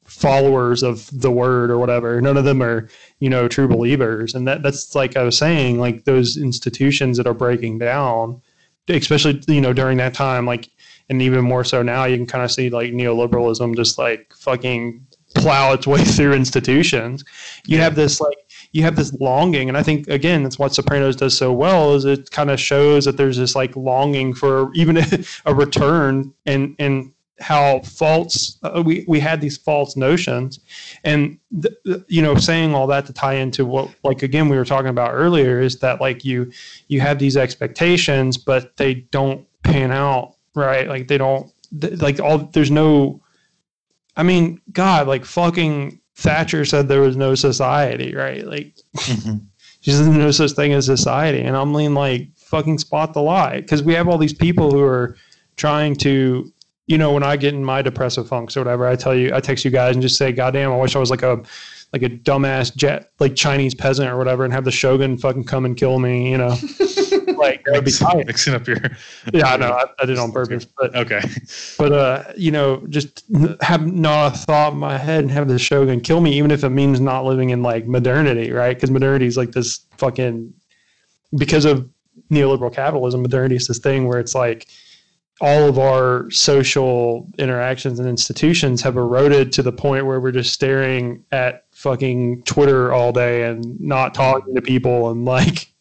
[0.04, 2.20] followers of the word or whatever.
[2.20, 2.88] None of them are,
[3.20, 4.34] you know, true believers.
[4.34, 8.40] And that that's like I was saying, like those institutions that are breaking down,
[8.88, 10.68] especially you know during that time, like
[11.08, 15.06] and even more so now, you can kind of see like neoliberalism just like fucking
[15.34, 17.24] plow its way through institutions.
[17.66, 18.38] You have this like
[18.72, 22.04] you have this longing, and I think again that's what Sopranos does so well is
[22.04, 24.98] it kind of shows that there's this like longing for even
[25.46, 30.60] a return and and how false uh, we we had these false notions,
[31.02, 34.56] and th- th- you know saying all that to tie into what like again we
[34.56, 36.50] were talking about earlier is that like you
[36.88, 42.20] you have these expectations but they don't pan out right like they don't th- like
[42.20, 43.20] all there's no
[44.16, 48.46] I mean, God, like fucking Thatcher said there was no society, right?
[48.46, 49.36] Like, mm-hmm.
[49.80, 51.40] she said there's no such thing as society.
[51.40, 53.60] And I'm leaning like, fucking spot the lie.
[53.60, 55.16] Because we have all these people who are
[55.56, 56.50] trying to,
[56.86, 59.40] you know, when I get in my depressive funks or whatever, I tell you, I
[59.40, 61.42] text you guys and just say, God damn, I wish I was like a,
[61.92, 65.64] like a dumbass jet, like Chinese peasant or whatever, and have the shogun fucking come
[65.64, 66.56] and kill me, you know?
[67.36, 68.26] like, that would be tight.
[68.26, 68.76] mixing up your.
[69.32, 69.70] Yeah, I know.
[69.72, 70.64] I, I did it on purpose.
[70.64, 71.20] But Okay.
[71.78, 73.24] but uh, you know, just
[73.60, 76.62] have not a thought in my head and have the shogun kill me, even if
[76.64, 78.76] it means not living in like modernity, right?
[78.76, 80.52] Because modernity is like this fucking
[81.36, 81.88] because of
[82.30, 83.22] neoliberal capitalism.
[83.22, 84.68] Modernity is this thing where it's like
[85.40, 90.52] all of our social interactions and institutions have eroded to the point where we're just
[90.52, 95.72] staring at fucking Twitter all day and not talking to people and like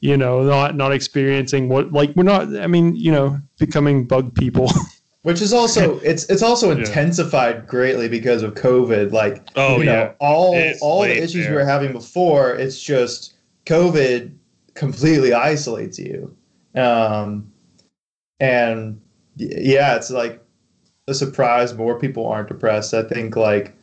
[0.00, 4.34] you know not not experiencing what like we're not i mean you know becoming bug
[4.34, 4.70] people
[5.22, 6.78] Which is also it's it's also Yeah.
[6.78, 9.12] intensified greatly because of COVID.
[9.12, 10.12] Like Oh, you know, yeah.
[10.18, 13.34] all It's all the issues we were having before, it's just
[13.66, 14.32] COVID
[14.72, 16.34] completely isolates you.
[16.74, 17.52] Um
[18.40, 18.98] and
[19.36, 20.42] yeah, it's like
[21.06, 22.94] a surprise more people aren't depressed.
[22.94, 23.76] I think like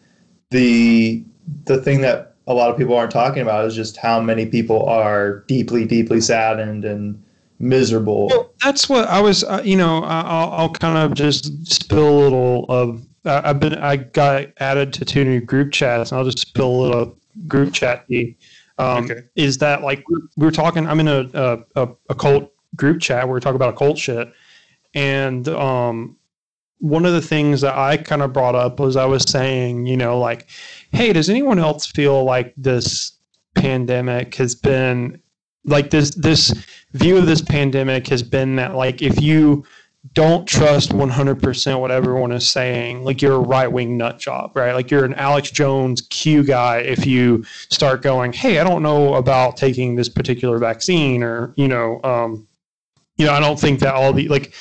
[0.50, 1.24] the
[1.66, 4.86] the thing that a lot of people aren't talking about is just how many people
[4.88, 7.22] are deeply, deeply saddened and
[7.60, 8.28] miserable.
[8.28, 9.44] Well, that's what I was.
[9.44, 13.06] Uh, you know, I- I'll, I'll kind of just spill a little of.
[13.26, 13.76] Uh, I've been.
[13.76, 17.74] I got added to two new group chats, and I'll just spill a little group
[17.74, 18.06] chat.
[18.80, 19.22] Um, Okay.
[19.36, 20.88] Is that like we we were talking?
[20.88, 24.32] I'm in a a, a, a cult group chat where we're talking about cult shit,
[24.94, 26.16] and um,
[26.80, 29.98] one of the things that I kind of brought up was I was saying, you
[29.98, 30.48] know, like,
[30.92, 33.14] hey, does anyone else feel like this
[33.56, 35.22] pandemic has been
[35.66, 36.54] like this this
[36.94, 39.66] view of this pandemic has been that like if you
[40.14, 44.74] don't trust 100% what everyone is saying like you're a right-wing nut job right?
[44.74, 49.16] Like you're an alex jones q guy if you start going hey i don't know
[49.16, 52.48] about taking this particular vaccine or you know um,
[53.18, 54.54] you know i don't think that all the like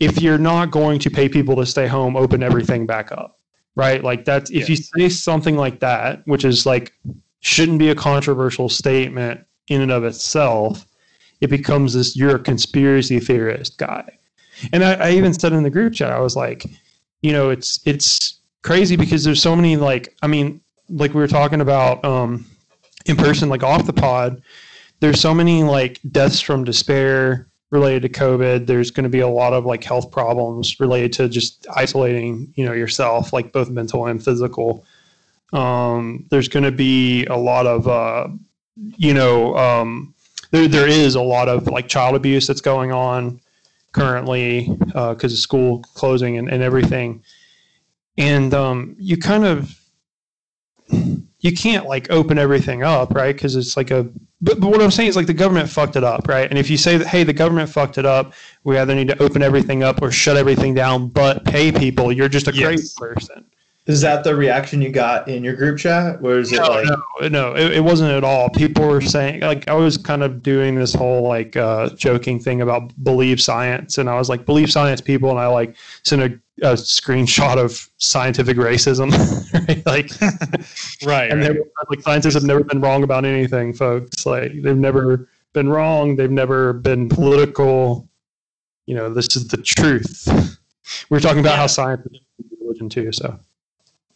[0.00, 3.38] if you're not going to pay people to stay home open everything back up
[3.74, 4.02] right?
[4.02, 6.92] Like that's if you say something like that which is like
[7.40, 10.86] shouldn't be a controversial statement in and of itself
[11.40, 14.18] it becomes this you're a conspiracy theorist guy.
[14.72, 16.66] And I, I even said in the group chat i was like
[17.22, 21.28] you know it's it's crazy because there's so many like i mean like we were
[21.28, 22.46] talking about um
[23.06, 24.42] in person like off the pod
[25.00, 29.28] there's so many like deaths from despair related to covid there's going to be a
[29.28, 34.06] lot of like health problems related to just isolating you know yourself like both mental
[34.06, 34.84] and physical.
[35.52, 38.28] Um there's going to be a lot of uh
[38.76, 40.14] you know um
[40.52, 43.40] there, there is a lot of like child abuse that's going on
[43.92, 47.22] currently because of school closing and, and everything.
[48.18, 49.78] And um, you kind of
[51.42, 54.04] you can't like open everything up right because it's like a
[54.40, 56.70] but, but what i'm saying is like the government fucked it up right and if
[56.70, 59.82] you say that hey the government fucked it up we either need to open everything
[59.82, 62.62] up or shut everything down but pay people you're just a Yes.
[62.62, 63.44] crazy person
[63.86, 66.20] Is that the reaction you got in your group chat?
[66.22, 68.50] Or is it no, like no, no, it, it wasn't at all.
[68.50, 72.60] People were saying, like, I was kind of doing this whole like uh, joking thing
[72.60, 76.38] about believe science, and I was like, believe science, people, and I like sent a,
[76.60, 79.10] a screenshot of scientific racism,
[79.68, 79.84] right?
[79.86, 80.10] Like,
[81.04, 81.30] Right.
[81.30, 81.58] and right.
[81.88, 84.26] like, scientists have never been wrong about anything, folks.
[84.26, 86.16] Like, they've never been wrong.
[86.16, 88.08] They've never been political.
[88.86, 90.28] You know, this is the truth.
[91.10, 92.20] We are talking about how science is
[92.60, 93.12] religion too.
[93.12, 93.38] So.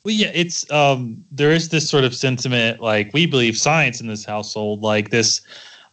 [0.05, 4.07] Well, yeah, it's um, there is this sort of sentiment like we believe science in
[4.07, 5.41] this household, like this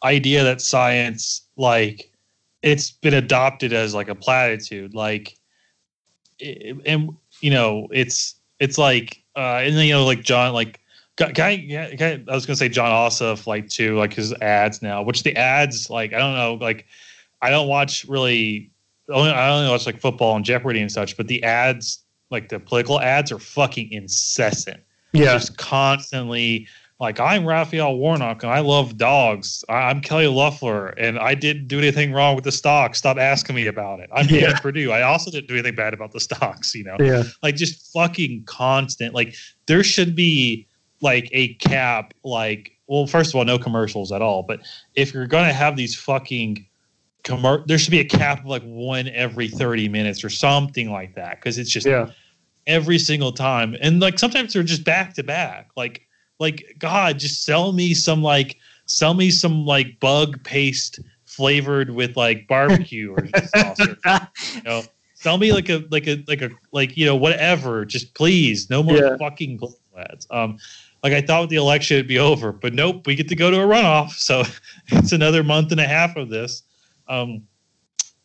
[0.04, 2.12] idea that science, like
[2.62, 5.38] it's been adopted as like a platitude, like,
[6.86, 10.80] and you know, it's it's like, uh, and then you know, like John, like,
[11.20, 15.02] I, yeah, I, I was gonna say Jon Ossoff, like too, like his ads now,
[15.02, 16.86] which the ads, like, I don't know, like,
[17.42, 18.72] I don't watch really,
[19.10, 22.60] only I only watch like football and Jeopardy and such, but the ads like the
[22.60, 24.82] political ads are fucking incessant.
[25.14, 25.34] Yeah.
[25.34, 26.68] Just constantly
[27.00, 29.64] like I'm Raphael Warnock and I love dogs.
[29.68, 32.98] I- I'm Kelly Loeffler and I didn't do anything wrong with the stocks.
[33.00, 34.10] Stop asking me about it.
[34.14, 34.52] I'm Yeah.
[34.52, 34.92] Dan Perdue.
[34.92, 36.74] I also didn't do anything bad about the stocks.
[36.76, 37.24] You know, Yeah.
[37.42, 39.14] like just fucking constant.
[39.14, 40.68] Like there should be
[41.02, 42.14] like a cap.
[42.24, 44.44] Like well, first of all, no commercials at all.
[44.44, 44.60] But
[44.96, 46.66] if you're gonna have these fucking
[47.24, 51.16] commer, there should be a cap of like one every 30 minutes or something like
[51.16, 52.10] that because it's just Yeah.
[52.68, 56.02] every single time and like sometimes they're just back to back like
[56.40, 62.16] like god just sell me some like sell me some like bug paste flavored with
[62.16, 63.98] like barbecue or sauce or,
[64.56, 64.82] you know
[65.14, 68.84] sell me like a like a like a like you know whatever just please no
[68.84, 69.18] more Yeah.
[69.18, 69.60] fucking
[69.98, 70.58] ads um
[71.04, 73.62] like i thought the election would be over but nope we get to go to
[73.62, 74.44] a runoff so
[74.88, 76.64] it's another month and a half of this
[77.08, 77.42] um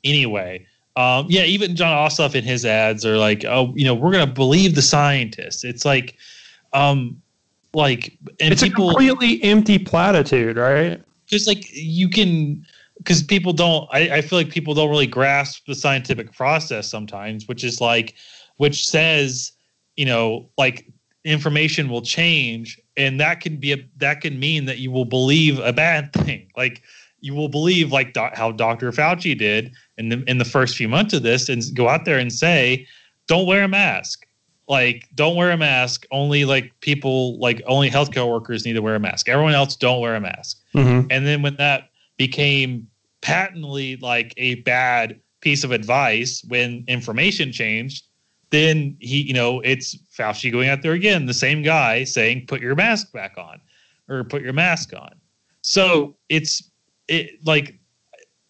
[0.04, 0.66] anyway
[0.96, 4.26] um, yeah, even Jon Ossoff in his ads are like, oh, you know, we're gonna
[4.26, 5.62] believe the scientists.
[5.62, 6.16] It's like,
[6.72, 7.22] um,
[7.74, 11.00] like, and It's people a completely empty platitude, right?
[11.24, 12.64] Because like you can,
[12.96, 13.88] because people don't.
[13.92, 18.14] I, I feel like people don't really grasp the scientific process sometimes, which is like,
[18.56, 19.52] which says,
[19.96, 20.86] you know, like
[21.24, 25.58] information will change, and that can be a that can mean that you will believe
[25.58, 26.82] a bad thing, like.
[27.20, 28.92] You will believe like doc, how Dr.
[28.92, 32.16] Fauci did in the in the first few months of this, and go out there
[32.16, 32.86] and say,
[33.26, 34.27] "Don't wear a mask."
[34.68, 36.06] Like, don't wear a mask.
[36.10, 39.28] Only like people, like only healthcare workers need to wear a mask.
[39.28, 40.60] Everyone else don't wear a mask.
[40.74, 41.08] Mm-hmm.
[41.10, 42.86] And then when that became
[43.22, 48.04] patently like a bad piece of advice when information changed,
[48.50, 52.60] then he, you know, it's Fauci going out there again, the same guy saying, put
[52.60, 53.60] your mask back on
[54.08, 55.14] or put your mask on.
[55.62, 56.70] So it's
[57.08, 57.78] it like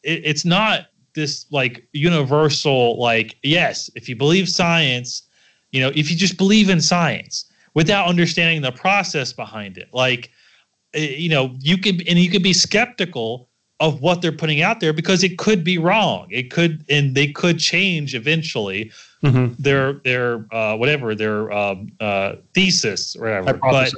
[0.02, 5.27] it, it's not this like universal like yes if you believe science
[5.72, 10.30] you know if you just believe in science without understanding the process behind it like
[10.94, 13.48] eh, you know you can and you can be skeptical
[13.80, 17.28] of what they're putting out there because it could be wrong it could and they
[17.28, 18.90] could change eventually
[19.24, 19.60] Mm-hmm.
[19.60, 23.94] their their uh, whatever their um, uh, thesis or whatever Hypothesis.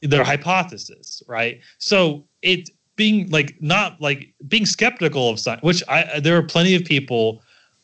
[0.00, 5.82] but their hypothesis right so it being like not like being skeptical of science which
[5.88, 7.42] i there are plenty of people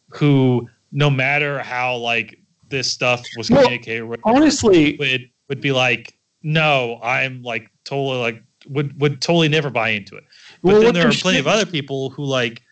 [0.08, 2.38] who no matter how like
[2.74, 8.18] this stuff was Well, communicated whatever, Honestly, would would be like no i'm like totally
[8.18, 10.24] like would would totally never buy into it.
[10.62, 12.62] But Well, then there are plenty of other people who like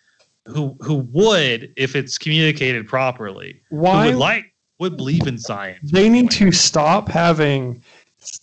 [0.47, 4.47] who who would if it's communicated properly why who would like
[4.79, 5.91] would believe in science.
[5.93, 7.83] they need to stop having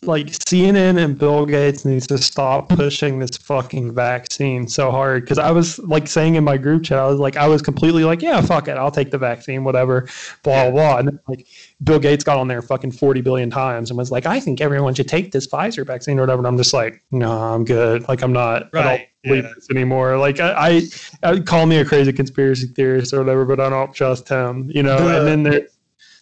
[0.03, 5.23] like CNN and Bill Gates needs to stop pushing this fucking vaccine so hard.
[5.23, 8.03] Because I was like saying in my group chat I was like I was completely
[8.03, 10.07] like yeah fuck it I'll take the vaccine whatever
[10.43, 10.97] blah blah blah.
[10.97, 11.47] And then, like
[11.83, 14.93] Bill Gates got on there fucking 40 billion times and was like I think everyone
[14.93, 18.07] should take this Pfizer vaccine or whatever and I'm just like no I'm good.
[18.07, 19.51] Like I'm not I don't Right, believe yeah.
[19.55, 20.17] this anymore.
[20.17, 20.81] Like I,
[21.23, 24.69] I, I call me a crazy conspiracy theorist or whatever but I don't trust him
[24.73, 24.97] you know?
[24.97, 25.67] The- and then there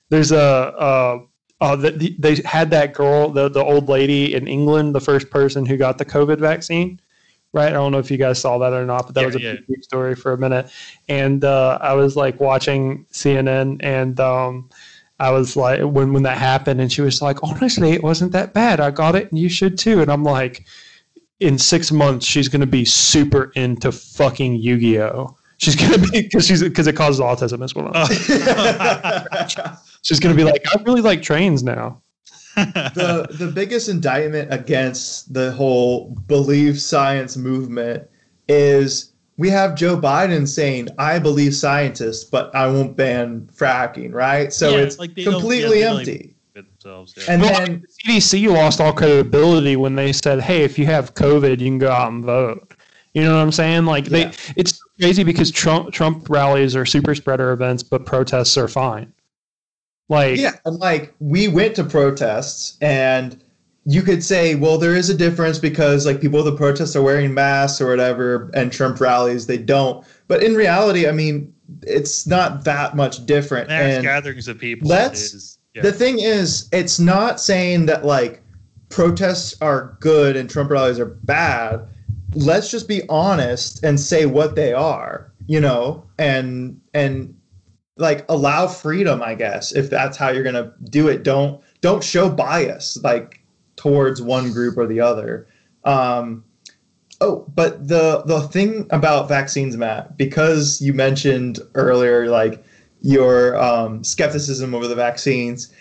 [0.10, 1.22] there's a
[1.60, 5.66] uh, the, they had that girl, the, the old lady in England, the first person
[5.66, 7.00] who got the COVID vaccine,
[7.54, 7.70] right?
[7.70, 9.40] I don't know if you guys saw that or not, but that Yeah, was a
[9.40, 9.52] yeah.
[9.54, 10.72] big, big story for a minute.
[11.10, 14.70] And uh, I was like watching CNN, and um,
[15.20, 18.54] I was like, when when that happened, and she was like, honestly, it wasn't that
[18.54, 18.80] bad.
[18.80, 20.02] I got it, and you should too.
[20.02, 20.66] And I'm like,
[21.40, 25.36] in six months, she's gonna be super into fucking Yu Gi Oh.
[25.58, 27.92] She's gonna be because she's because it causes autism as well.
[30.08, 32.02] She's gonna be like, I really like trains now.
[32.56, 38.08] the the biggest indictment against the whole believe science movement
[38.48, 44.54] is we have Joe Biden saying I believe scientists, but I won't ban fracking, right?
[44.54, 46.36] So Yeah, it's like they completely yeah, they don't empty.
[46.54, 47.26] themselves, yeah.
[47.28, 51.16] And Well, then The CDC lost all credibility when they said, "Hey, if you have
[51.16, 52.74] COVID, you can go out and vote."
[53.14, 53.86] You know what I'm saying?
[53.86, 58.70] Like they, it's crazy because Trump Trump rallies are super spreader events, but protests are
[58.70, 59.12] fine.
[60.10, 63.42] Like, yeah, and like we went to protests and
[63.86, 67.02] you could say, well, there is a difference because like people at the protests are
[67.02, 70.06] wearing masks or whatever, and Trump rallies they don't.
[70.28, 73.70] But in reality, I mean, it's not that much different.
[73.70, 75.84] mass and gatherings of people let's- is yeah.
[75.84, 78.42] the thing is, it's not saying that like
[78.90, 81.88] protests are good and Trump rallies are bad.
[82.34, 87.37] Let's just be honest and say what they are, you know, and and
[87.98, 91.24] like allow freedom, I guess, if that's how you're gonna do it.
[91.24, 93.42] Don't don't show bias like
[93.76, 95.48] towards one group or the other.
[95.84, 96.44] Um,
[97.22, 102.64] oh, but the the thing about vaccines, Matt, because you mentioned earlier, like
[103.02, 105.74] your um, skepticism over the vaccines.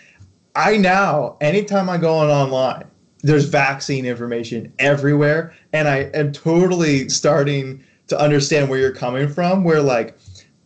[0.55, 2.85] I now, anytime I go on online,
[3.21, 9.63] there's vaccine information everywhere, and I am totally starting to understand where you're coming from.
[9.63, 10.17] Where like,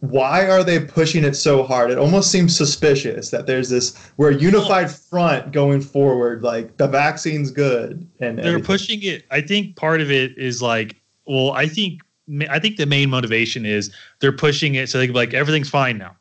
[0.02, 1.92] why are they pushing it so hard?
[1.92, 6.42] It almost seems suspicious that there's this we're a unified front going forward.
[6.44, 8.64] Like the vaccine's good, and they're everything.
[8.66, 9.26] pushing it.
[9.32, 10.96] I think part of it is like,
[11.26, 12.02] well, I think
[12.50, 15.70] I think the main motivation is they're pushing it so they can be like everything's
[15.70, 16.16] fine now.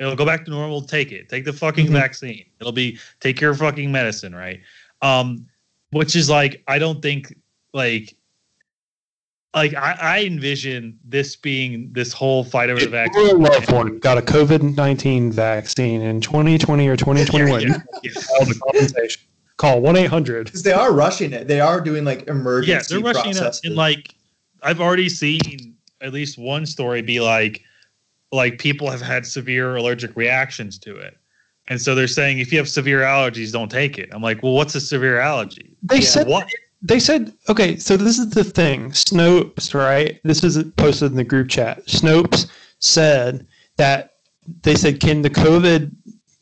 [0.00, 0.80] It'll go back to normal.
[0.82, 1.28] Take it.
[1.28, 1.92] Take the fucking Mhm.
[1.92, 2.44] vaccine.
[2.60, 4.60] It'll be take your fucking medicine, right?
[5.02, 5.46] Um,
[5.90, 7.36] which is like I don't think
[7.74, 8.15] like
[9.56, 13.26] like I, I envision this being this whole fight over the vaccine.
[13.26, 17.62] Your loved one got a COVID nineteen vaccine in 2020 or 2021.
[17.62, 17.68] Yeah,
[18.04, 19.22] yeah, Call the compensation.
[19.56, 20.44] Call one eight hundred.
[20.44, 21.48] because they are rushing it.
[21.48, 23.38] They are doing like yeah, emergency they're rushing it.
[23.38, 23.62] processes.
[23.64, 24.14] And like,
[24.62, 27.62] I've already seen at least one story be like,
[28.32, 31.16] like people have had severe allergic reactions to it,
[31.68, 34.10] and so they're saying if you have severe allergies, don't take it.
[34.12, 35.74] I'm like, well, what's a severe allergy?
[35.82, 36.02] They Yeah.
[36.02, 36.46] said What?
[36.86, 37.76] They said okay.
[37.76, 38.90] So this is the thing.
[38.90, 40.20] Snopes, right?
[40.24, 41.84] This is posted in the group chat.
[41.86, 44.14] Snopes said that
[44.62, 45.90] they said can the COVID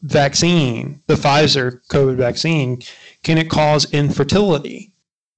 [0.02, 2.82] vaccine, the Pfizer COVID vaccine,
[3.22, 4.92] can it cause infertility?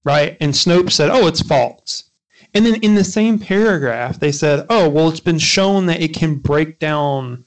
[0.05, 0.37] Right?
[0.41, 2.05] And Snopes said, oh, it's false.
[2.55, 6.15] And then in the same paragraph, they said, oh, well, it's been shown that it
[6.15, 7.45] can break down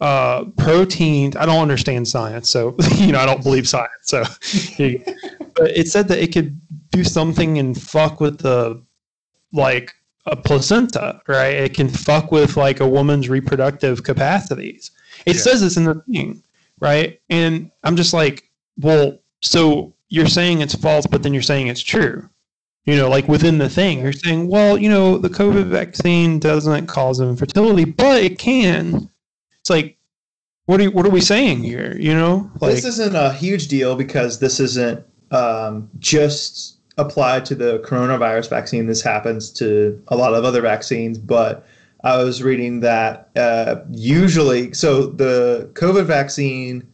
[0.00, 1.36] uh, proteins.
[1.36, 3.92] I don't understand science, so you know I don't believe science.
[4.02, 4.22] So,
[5.54, 6.60] but it said that it could
[6.92, 8.80] do something and fuck with the
[9.52, 9.92] like
[10.26, 11.54] a placenta, right?
[11.54, 14.92] It can fuck with like a woman's reproductive capacities.
[15.26, 15.42] It Yeah.
[15.42, 16.42] says this in the thing,
[16.80, 17.20] right?
[17.28, 21.80] And I'm just like, well, so you're saying it's false, but then you're saying it's
[21.82, 22.28] true.
[22.84, 26.86] You know, like within the thing, you're saying, well, you know, the COVID vaccine doesn't
[26.86, 29.08] cause infertility, but it can.
[29.60, 29.96] It's like,
[30.66, 31.96] what are what are we saying here?
[31.98, 37.54] You know, like this isn't a huge deal because this isn't um, just applied to
[37.54, 38.86] the coronavirus vaccine.
[38.86, 41.66] This happens to a lot of other vaccines, but
[42.04, 46.86] I was reading that uh, usually, so the COVID vaccine,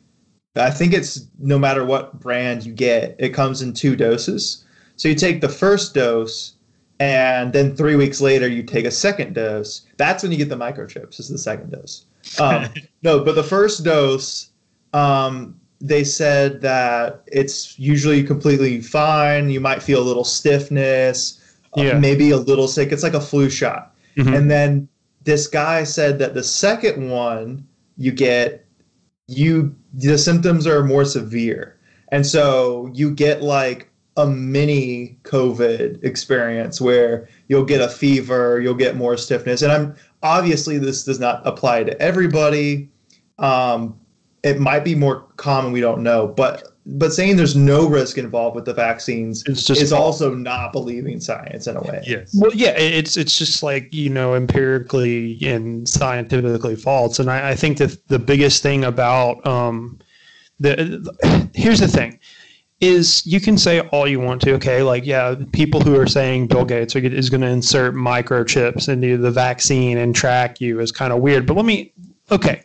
[0.57, 4.65] I think it's no matter what brand you get, it comes in two doses.
[4.97, 6.55] So you take the first dose,
[7.01, 9.87] and then three weeks later you take a second dose.
[9.97, 11.21] That's when you get the microchips.
[11.21, 12.05] Is the second dose.
[12.41, 12.67] Um,
[13.03, 14.51] no, but the first dose,
[14.93, 19.51] um, they said that it's usually completely fine.
[19.51, 21.41] You might feel a little stiffness,
[21.75, 22.91] uh, maybe a little sick.
[22.93, 23.95] It's like a flu shot.
[24.17, 24.37] Mhm.
[24.37, 24.89] And then
[25.25, 27.65] this guy said that the second one
[27.97, 28.65] you get,
[29.29, 31.77] you the symptoms are more severe,
[32.11, 38.75] and so you get like a mini COVID experience where you'll get a fever, you'll
[38.75, 42.89] get more stiffness, and I'm obviously this does not apply to everybody.
[43.39, 43.95] Um,
[44.49, 48.57] it might be more common, we don't know, but but saying there's no risk involved
[48.57, 52.03] with the vaccines it's just is also not believing science in a way.
[52.07, 52.35] Yes.
[52.35, 57.55] Well, yeah, it's it's just like you know empirically and scientifically false, and I, I
[57.55, 59.99] think that the biggest thing about um,
[60.61, 62.19] the here's the thing
[62.81, 66.47] is you can say all you want to, okay, like yeah, people who are saying
[66.47, 70.93] Bill Gates are, is going to insert microchips into the vaccine and track you is
[70.93, 71.93] kind of weird, but let me
[72.31, 72.63] okay,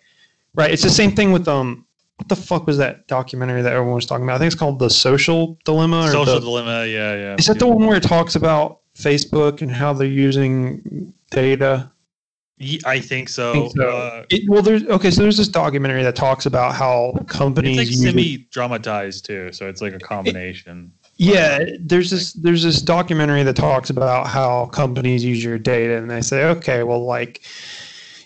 [0.55, 0.71] right?
[0.71, 1.85] It's the same thing with um.
[2.17, 4.35] What the fuck was that documentary that everyone was talking about?
[4.35, 6.01] I think it's called The Social Dilemma.
[6.05, 6.85] Or Social the, dilemma.
[6.85, 7.35] Yeah, yeah.
[7.39, 11.89] is that the one where it talks about Facebook and how they're using data?
[12.85, 13.49] I think so.
[13.49, 13.89] I think so.
[13.89, 15.09] Uh, It, well, there's okay.
[15.11, 19.81] So there's this documentary that talks about how companies it's like semi-dramatized too, so it's
[19.81, 20.91] like a combination.
[21.17, 26.09] Yeah, there's this there's this documentary that talks about how companies use your data, and
[26.09, 27.41] they say, okay, well, like,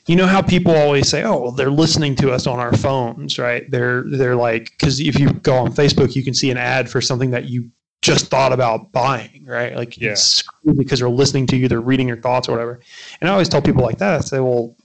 [0.08, 3.38] you know how people always say, oh, well, they're listening to us on our phones,
[3.38, 3.70] right?
[3.70, 7.02] They're they're like, because if you go on Facebook, you can see an ad for
[7.02, 7.70] something that you
[8.02, 9.76] just thought about buying, right?
[9.76, 10.12] Like, Yeah.
[10.12, 10.44] it's
[10.78, 12.80] because they're listening to you, they're reading your thoughts or whatever.
[13.20, 14.76] And I always tell people like that, I say, well,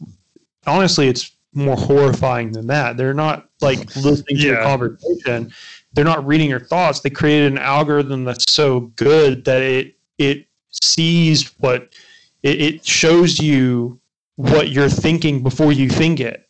[0.66, 2.96] honestly, it's more horrifying than that.
[2.96, 5.52] They're not like listening to your conversation.
[5.92, 7.00] They're not reading your thoughts.
[7.00, 11.94] They created an algorithm that's so good that it it sees what
[12.42, 14.00] it, it shows you
[14.36, 16.46] what you're thinking before you think it.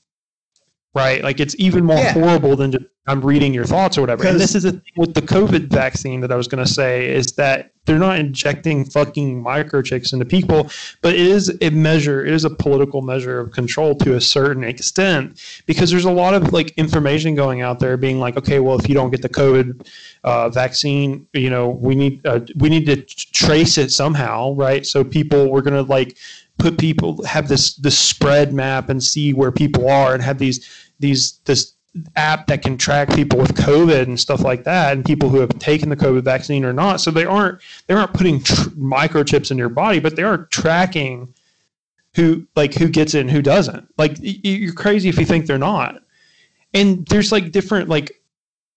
[0.94, 1.22] Right?
[1.22, 2.12] Like it's even more Yeah.
[2.12, 4.24] horrible than just I'm reading your thoughts or whatever.
[4.24, 7.12] And this is the thing with the COVID vaccine that I was going to say
[7.12, 10.70] is that they're not injecting fucking microchips into people,
[11.00, 14.62] but it is a measure, it is a political measure of control to a certain
[14.62, 18.78] extent because there's a lot of like information going out there being like, okay, well,
[18.78, 19.84] if you don't get the COVID
[20.22, 24.86] uh, vaccine, you know, we need uh, we need to t- trace it somehow, right?
[24.86, 26.16] So people, we're gonna like
[26.58, 30.68] put people have this this spread map and see where people are and have these
[31.00, 31.74] these this
[32.16, 35.58] app that can track people with COVID and stuff like that, and people who have
[35.58, 37.00] taken the COVID vaccine or not.
[37.00, 41.32] So they aren't they aren't putting tr- microchips in your body, but they are tracking
[42.14, 43.88] who like who gets it and who doesn't.
[43.98, 46.02] Like you're crazy if you think they're not.
[46.74, 48.22] And there's like different like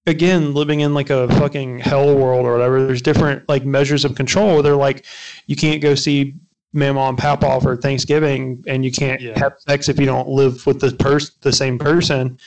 [0.07, 2.85] again living in like a fucking hell world or whatever.
[2.85, 4.61] There's different like measures of control.
[4.61, 5.05] They're like
[5.47, 6.35] you can't go see
[6.75, 9.39] Mama and Papa for Thanksgiving, and you can't Yeah.
[9.39, 12.37] have sex if you don't live with the person the same person.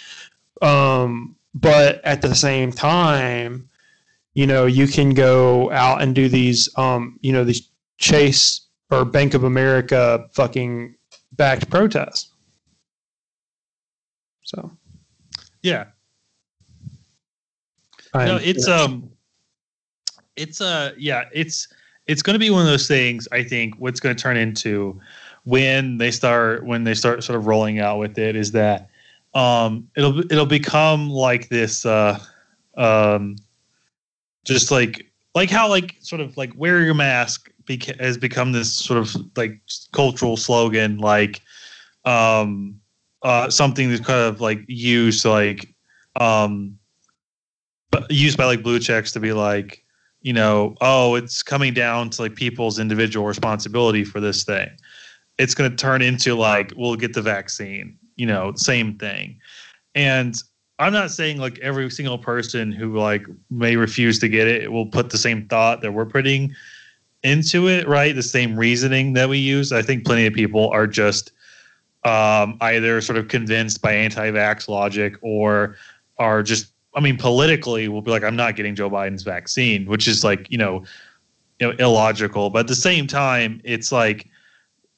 [0.61, 3.69] Um, but at the same time,
[4.35, 8.61] you know, you can go out and do these, um, you know, these Chase
[8.91, 10.95] or Bank of America fucking
[11.33, 12.29] backed protests.
[14.45, 14.71] So
[15.63, 15.87] Yeah.
[18.15, 19.11] I'm, no, it's um,
[20.37, 21.69] it's uh, yeah, it's
[22.09, 23.29] it's going to be one of those things.
[23.31, 24.99] I think what's going to turn into
[25.45, 28.89] when they start when they start sort of rolling out with it is that
[29.35, 32.19] um, it'll it'll become like this uh,
[32.77, 33.37] um,
[34.45, 38.73] just like like how like sort of like wear your mask beca- has become this
[38.73, 39.61] sort of like
[39.93, 41.43] cultural slogan like
[42.07, 42.81] um
[43.23, 45.75] uh something that's kind of like used like
[46.17, 46.79] um
[48.09, 49.85] used by like blue checks to be like
[50.23, 54.69] you know oh it's coming down to like people's individual responsibility for this thing.
[55.39, 59.39] It's going to turn into like we'll get the vaccine you know same thing.
[59.95, 60.37] And
[60.81, 64.87] i'm not saying like every single person who like may refuse to get it will
[64.87, 66.55] put the same thought that we're putting
[67.23, 68.15] into it right?
[68.15, 69.73] The same reasoning that we use.
[69.73, 71.33] I think plenty of people are just
[72.05, 75.77] um, either sort of convinced by anti-vax logic or
[76.19, 80.09] are just I mean politically will be like I'm not getting Joe Biden's vaccine, which
[80.09, 80.85] is like, you know,
[81.61, 84.27] you know illogical, but at the same time it's like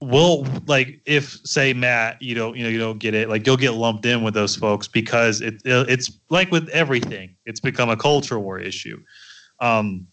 [0.00, 3.58] will like if say Matt, you don't you know you don't get it, like you'll
[3.58, 7.36] get lumped in with those folks because it it's like with everything.
[7.44, 8.98] It's become a culture war issue.
[9.60, 10.06] Um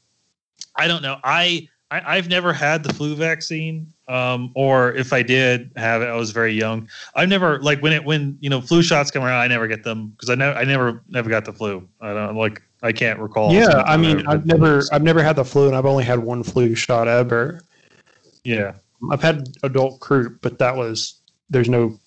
[0.75, 1.19] I don't know.
[1.23, 6.05] I, I I've never had the flu vaccine, um, or if I did have it,
[6.07, 6.87] I was very young.
[7.15, 9.83] I've never like when it when you know flu shots come around, I never get
[9.83, 11.87] them because I never I never never got the flu.
[12.01, 13.53] I don't like I can't recall.
[13.53, 13.83] yeah.
[13.85, 16.75] I mean, I've never I've never had the flu, and I've only had one flu
[16.75, 17.61] shot ever.
[18.43, 18.73] yeah
[19.11, 21.99] I've had adult croup, but that was there's no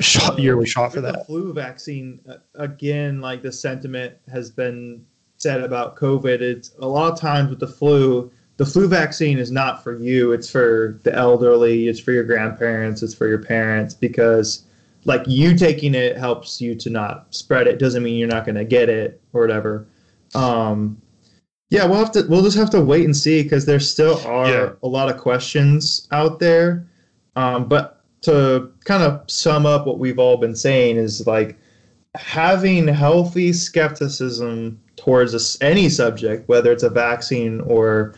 [0.00, 1.26] shot yearly shot for With The that.
[1.26, 5.04] flu vaccine, uh, again, like the sentiment has been
[5.36, 6.40] said about COVID.
[6.40, 10.32] It's a lot of times with the flu, the flu vaccine is not for you.
[10.32, 11.88] It's for the elderly.
[11.88, 13.02] It's for your grandparents.
[13.02, 14.64] It's for your parents because,
[15.04, 17.78] like, you taking it helps you to not spread it.
[17.78, 19.86] Doesn't mean you're not going to get it or whatever.
[20.34, 21.00] Um,
[21.70, 22.26] yeah, we'll have to.
[22.28, 24.70] We'll just have to wait and see because there still are Yeah.
[24.82, 26.84] a lot of questions out there.
[27.36, 31.56] Um, but to kind of sum up what we've all been saying is like
[32.16, 38.14] having healthy skepticism towards a any subject, whether it's a vaccine or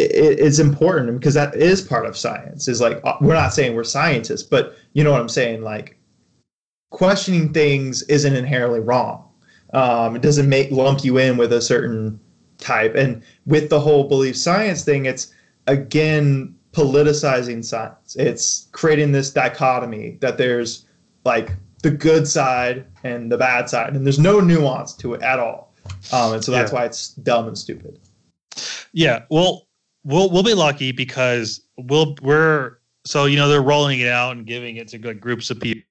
[0.00, 2.68] it, it's important because that is part of science.
[2.68, 5.62] Is like uh, we're not saying we're scientists, but you know what I'm saying.
[5.62, 5.96] Like
[6.90, 9.26] questioning things isn't inherently wrong.
[9.72, 12.18] Um, it doesn't make lump you in with a certain
[12.58, 12.94] type.
[12.96, 15.32] And with the whole belief science thing, it's
[15.66, 18.16] again politicizing science.
[18.16, 20.86] It's creating this dichotomy that there's
[21.24, 25.38] like the good side and the bad side, and there's no nuance to it at
[25.38, 25.72] all.
[26.12, 26.78] Um, and so that's Yeah.
[26.78, 27.98] why it's dumb and stupid.
[28.92, 29.22] yeah.
[29.30, 29.66] Well,
[30.04, 34.46] we'll we'll be lucky because we'll we're so you know they're rolling it out and
[34.46, 35.82] giving it to good groups of people.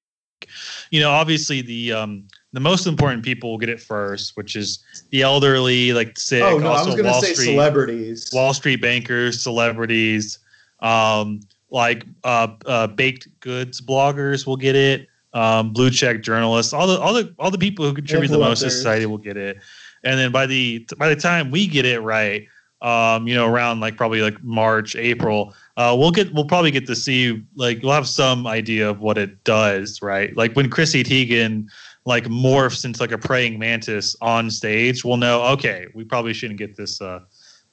[0.89, 4.83] You know, obviously the um the most important people will get it first, which is
[5.11, 6.43] the elderly, like sick.
[6.43, 8.29] oh no, I was going to Wall say Street, celebrities.
[8.33, 10.39] Wall Street bankers, celebrities,
[10.79, 15.07] um, like uh, uh, baked goods bloggers will get it.
[15.31, 18.61] Um, blue check journalists, all the all the all the people who contribute the most
[18.61, 19.57] to society will get it.
[20.03, 22.47] And then by the by the time we get it right,
[22.81, 26.87] um, you know, around like probably like March, April, uh, we'll get we'll probably get
[26.87, 30.35] to see like we'll have some idea of what it does, right?
[30.37, 31.67] Like when Chrissy Teigen
[32.05, 36.59] like morphs into like a praying mantis on stage, we'll know okay, we probably shouldn't
[36.59, 37.19] get this uh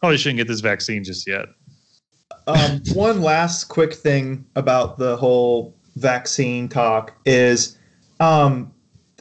[0.01, 1.47] probably shouldn't get this vaccine just yet.
[2.47, 7.79] um, one last quick thing about the whole vaccine talk is
[8.21, 8.73] um,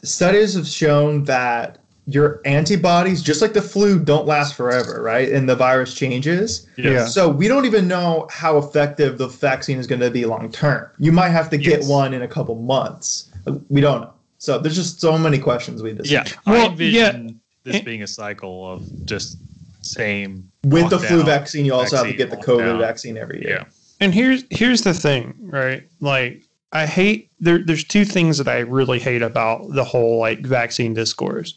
[0.04, 5.30] studies have shown that your antibodies, just like the flu, don't last forever, right?
[5.32, 6.68] And the virus changes.
[6.78, 7.06] Yeah.
[7.08, 10.88] So we don't even know how effective the vaccine is going to be long term.
[11.00, 11.90] You might have to get Yes.
[11.90, 13.30] one in a couple months.
[13.70, 14.14] We don't know.
[14.38, 17.82] So there's just so many questions we just Yeah, I Well, envision this Eh.
[17.82, 19.38] being a cycle of just
[19.82, 22.80] same With the flu vaccine, you also have to get the COVID lockdown.
[22.80, 23.50] vaccine every year.
[23.62, 23.64] Yeah.
[24.00, 25.84] and here's here's the thing, right?
[26.02, 30.42] Like I hate there there's two things that I really hate about the whole like
[30.46, 31.56] vaccine discourse.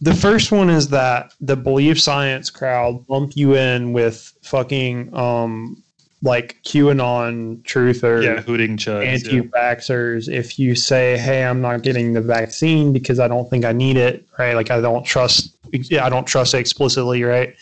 [0.00, 5.82] The first one is that the believe science crowd lump you in with fucking um
[6.22, 9.04] like QAnon truthers, Yeah, hooting chuds.
[9.04, 10.40] anti yeah.
[10.40, 13.96] if you say, Hey, I'm not getting the vaccine because I don't think I need
[13.98, 14.54] it, right?
[14.54, 17.54] Like I don't trust yeah, I don't trust it explicitly, right?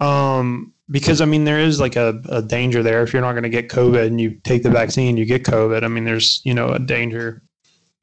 [0.00, 3.48] Um because I mean there is like a, a danger there if you're not gonna
[3.48, 5.82] get COVID and you take the vaccine, you get COVID.
[5.82, 7.42] I mean there's, you know, a danger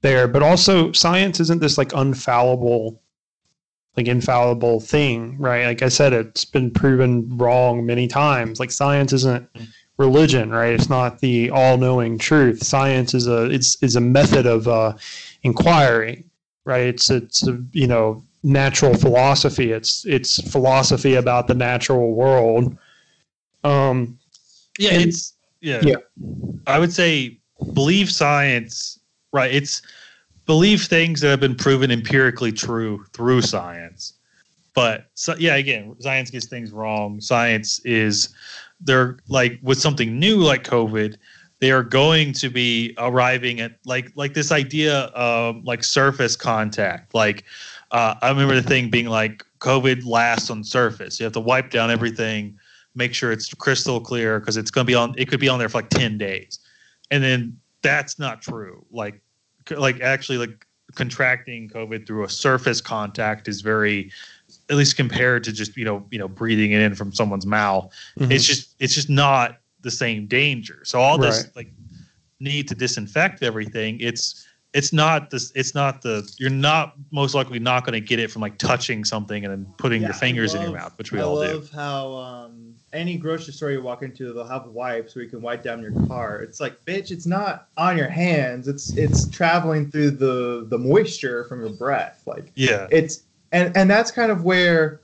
[0.01, 0.27] there.
[0.27, 2.97] But also science isn't this like unfallible
[3.97, 5.65] like infallible thing, right?
[5.65, 8.59] Like I said, it's been proven wrong many times.
[8.59, 9.49] Like science isn't
[9.97, 10.73] religion, right?
[10.73, 12.63] It's not the all-knowing truth.
[12.63, 14.93] Science is a it's is a method of uh,
[15.43, 16.23] inquiry,
[16.65, 16.85] right?
[16.85, 19.71] It's it's a, you know natural philosophy.
[19.71, 22.77] It's it's philosophy about the natural world.
[23.63, 24.17] Um,
[24.79, 25.81] Yeah, it's yeah.
[25.83, 25.95] Yeah.
[26.65, 27.37] I would say
[27.73, 28.99] believe science,
[29.31, 29.53] right?
[29.53, 29.81] It's
[30.51, 34.11] believe things that have been proven empirically true through science.
[34.73, 37.21] But so, yeah, again, science gets things wrong.
[37.21, 38.35] Science is
[38.81, 41.15] they're like with something new like COVID,
[41.59, 47.13] they are going to be arriving at like like this idea of like surface contact.
[47.13, 47.45] Like
[47.91, 51.17] uh, I remember the thing being like COVID lasts on surface.
[51.17, 52.59] You have to wipe down everything
[52.93, 55.59] make sure it's crystal clear because it's going to be on it could be on
[55.59, 56.59] there for like 10 days
[57.09, 59.21] and then that's not true like
[59.79, 60.65] like actually like
[60.95, 64.11] contracting covid through a surface contact is very
[64.69, 67.91] at least compared to just you know you know breathing it in from someone's mouth
[68.19, 68.31] Mhm.
[68.31, 71.55] it's just it's just not the same danger so all this Right.
[71.55, 71.73] like
[72.39, 77.59] need to disinfect everything it's it's not this it's not the you're not most likely
[77.59, 80.19] not going to get it from like touching something and then putting your Yeah, I
[80.19, 83.81] fingers in your mouth which we I all do how um, any grocery store you
[83.81, 86.41] walk into, they'll have wipes where you can wipe down your car.
[86.41, 88.67] It's like, bitch, it's not on your hands.
[88.67, 92.23] It's it's traveling through the the moisture from your breath.
[92.25, 95.01] Like yeah it's and and that's kind of where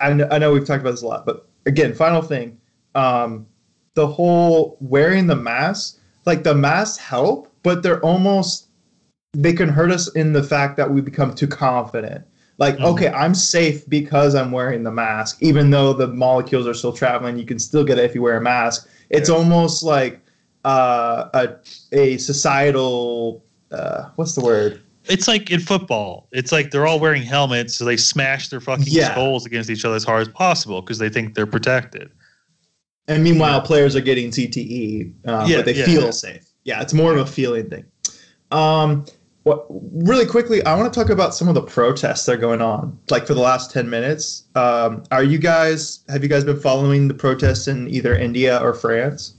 [0.00, 2.58] I know, I know we've talked about this a lot, but again, final thing,
[2.94, 3.46] um,
[3.94, 8.68] the whole wearing the mask, like the masks help, but they're almost
[9.36, 12.24] they can hurt us in the fact that we become too confident.
[12.58, 12.84] Like, Mhm.
[12.84, 17.36] okay, I'm safe because I'm wearing the mask, even though the molecules are still traveling.
[17.36, 18.88] You can still get it if you wear a mask.
[19.10, 19.34] It's Yeah.
[19.36, 20.20] almost like
[20.64, 21.48] uh, a
[21.92, 24.80] a societal uh, what's the word?
[25.06, 26.28] It's like in football.
[26.32, 29.10] It's like they're all wearing helmets, so they smash their fucking Yeah.
[29.12, 32.08] skulls against each other as hard as possible because they think they're protected.
[33.08, 36.10] And meanwhile, players are getting CTE, uh, Yeah, but they yeah, feel yeah.
[36.12, 36.44] safe.
[36.64, 37.84] Yeah, it's more of a feeling thing.
[38.50, 39.04] Um,
[39.44, 42.60] what really quickly, I want to talk about some of the protests that are going
[42.62, 42.98] on.
[43.10, 46.00] Like for the last ten minutes, um, are you guys?
[46.08, 49.34] Have you guys been following the protests in either India or France?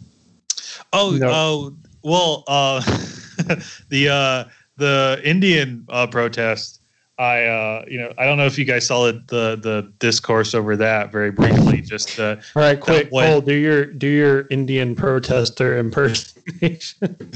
[0.94, 1.30] Oh, No.
[1.32, 2.82] oh, well, uh,
[3.90, 4.44] the uh,
[4.78, 6.82] the Indian uh, protest.
[7.18, 10.54] I, uh, you know, I don't know if you guys saw the the, the discourse
[10.54, 11.80] over that very briefly.
[11.82, 17.18] Just uh, all right, quick, one- Cole, do your do your Indian protester impersonation.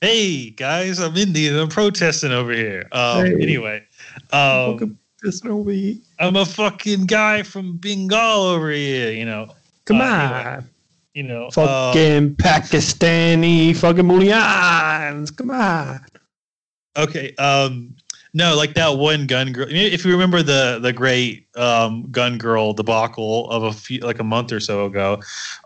[0.00, 1.58] hey guys, I'm Indian.
[1.58, 2.86] I'm protesting over here.
[2.92, 3.32] Um, Hey.
[3.40, 3.84] Anyway,
[4.32, 6.00] um, Welcome to Snowy.
[6.18, 9.10] I'm a fucking guy from Bengal over here.
[9.12, 9.54] You know,
[9.86, 10.20] Come Uh, on.
[10.46, 10.64] anyway.
[11.14, 15.34] you know, Fucking Pakistani fucking Mulians.
[15.36, 16.00] Come on.
[16.96, 17.34] Okay.
[17.36, 17.94] Um
[18.34, 19.66] no, like that one gun girl.
[19.70, 24.24] If you remember the the great um, gun girl debacle of a few like a
[24.24, 25.20] month or so ago,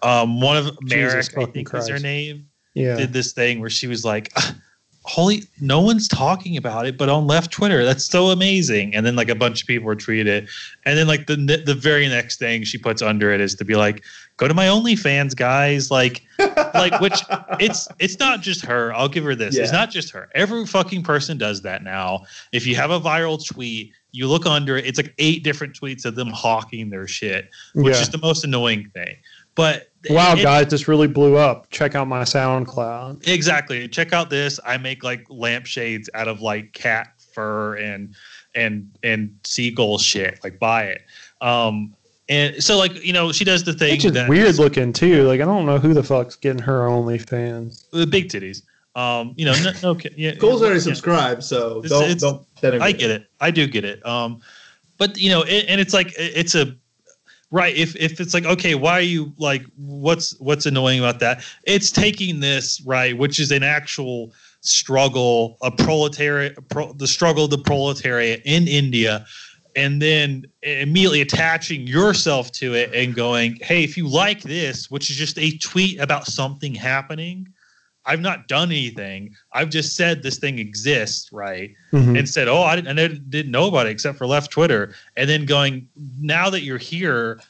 [0.05, 2.97] um, one of Merrick, I fucking think was her name, Yeah.
[2.97, 4.55] did this thing where she was like, "Ah,
[5.03, 9.17] "Holy, no one's talking about it, but on left Twitter, that's so amazing." And then
[9.17, 10.49] like a bunch of people retweeted it,
[10.85, 13.75] and then like the the very next thing she puts under it is to be
[13.75, 14.03] like,
[14.39, 16.23] "Go to my OnlyFans, guys!" Like
[16.75, 17.21] like which
[17.61, 18.95] it's it's not just her.
[18.95, 19.57] I'll give her this.
[19.57, 20.31] It's not just her.
[20.35, 22.25] Every fucking person does that now.
[22.53, 24.87] If you have a viral tweet, you look under it.
[24.87, 28.01] It's like eight different tweets of them hawking their shit, which yeah.
[28.01, 29.17] is the most annoying thing.
[29.55, 31.71] But wow, it- guys, this really blew up.
[31.71, 33.27] Check out my SoundCloud.
[33.29, 33.89] Exactly.
[33.89, 34.59] Check out this.
[34.65, 38.15] I make like lampshades out of like cat fur and
[38.55, 40.39] and and seagull shit.
[40.45, 41.03] Like buy it.
[41.41, 41.95] Um
[42.29, 45.25] and so like you know she does the thing Which is that weird looking too.
[45.27, 47.89] Like I don't know who the fuck's getting her OnlyFans.
[47.91, 48.63] the big titties.
[48.95, 50.83] Um you know no, no yeah, Cole's already yeah.
[50.83, 52.83] subscribed, so It's- don't it's- don't.
[52.83, 53.27] I get it.
[53.41, 54.05] I do get it.
[54.07, 54.41] Um,
[54.99, 56.77] but you know, it, and it's like it's a
[57.53, 57.77] right.
[57.77, 61.45] If if it's like okay, why are you like what's what's annoying about that?
[61.65, 64.33] It's taking this right, which is an actual
[64.63, 69.27] struggle, a proletariat, pro, the struggle of the proletariat in India.
[69.75, 75.11] and then immediately attaching yourself to it and going, "Hey, if you like this, which
[75.11, 77.49] is just a tweet about something happening."
[78.05, 79.35] I've not done anything.
[79.53, 81.71] I've just said this thing exists, right?
[81.93, 82.19] Mhm.
[82.19, 85.29] and said, "Oh, I didn't, I didn't know about it except for left Twitter." And
[85.31, 85.89] then going,
[86.21, 87.41] now that you're here,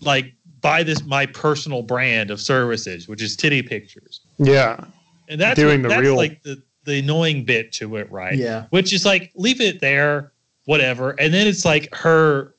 [0.00, 4.84] like buy this my personal brand of services, which is titty pictures, yeah.
[5.28, 8.36] and that's Doing what- the that's real- like the the annoying bit to it, right?
[8.36, 8.64] Yeah.
[8.70, 10.32] Which is like leave it there,
[10.64, 12.54] whatever, and then it's like her,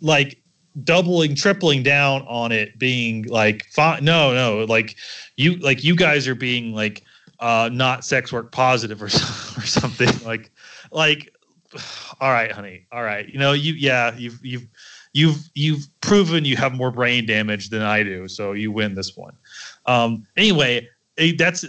[0.00, 0.40] like
[0.84, 4.96] doubling tripling down on it being like no no like
[5.36, 7.02] you like you guys are being like
[7.40, 10.50] uh not sex work positive or, or something like
[10.92, 11.34] like
[12.20, 14.66] all right honey all right you know you yeah you've you've
[15.12, 19.16] you've you've proven you have more brain damage than i do so you win this
[19.16, 19.34] one.
[19.86, 20.86] Um anyway
[21.36, 21.64] that's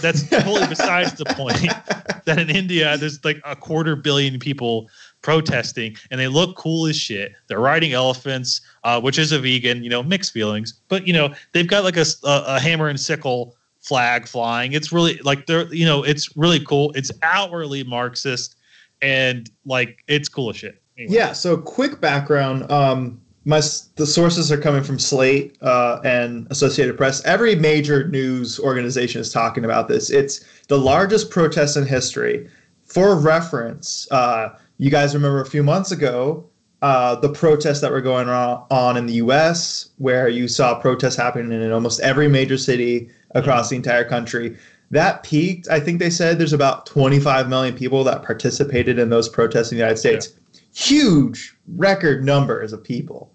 [0.00, 1.56] that's totally besides the point
[2.24, 4.88] that in india there's like a quarter billion people
[5.22, 9.82] protesting and they look cool as shit they're riding elephants uh, which is a vegan
[9.82, 14.28] you know mixed feelings but you know they've got like a hammer and sickle flag
[14.28, 18.56] flying it's really like they're you know it's really cool it's outwardly marxist
[19.02, 21.14] and like it's cool as shit Anyway.
[21.14, 21.32] Yeah.
[21.32, 22.70] So quick background.
[22.70, 23.60] Um, my
[23.94, 27.24] the sources are coming from Slate uh, and Associated Press.
[27.24, 30.10] Every major news organization is talking about this.
[30.10, 32.50] It's the largest protest in history.
[32.84, 36.48] For reference, uh, you guys remember a few months ago
[36.80, 41.60] uh, the protests that were going on, in the U.S., where you saw protests happening
[41.60, 44.56] in almost every major city across the entire country.
[44.92, 45.68] That peaked.
[45.68, 49.76] I think they said there's about 25 million people that participated in those protests in
[49.76, 50.32] the United States
[50.74, 53.32] huge record numbers of people.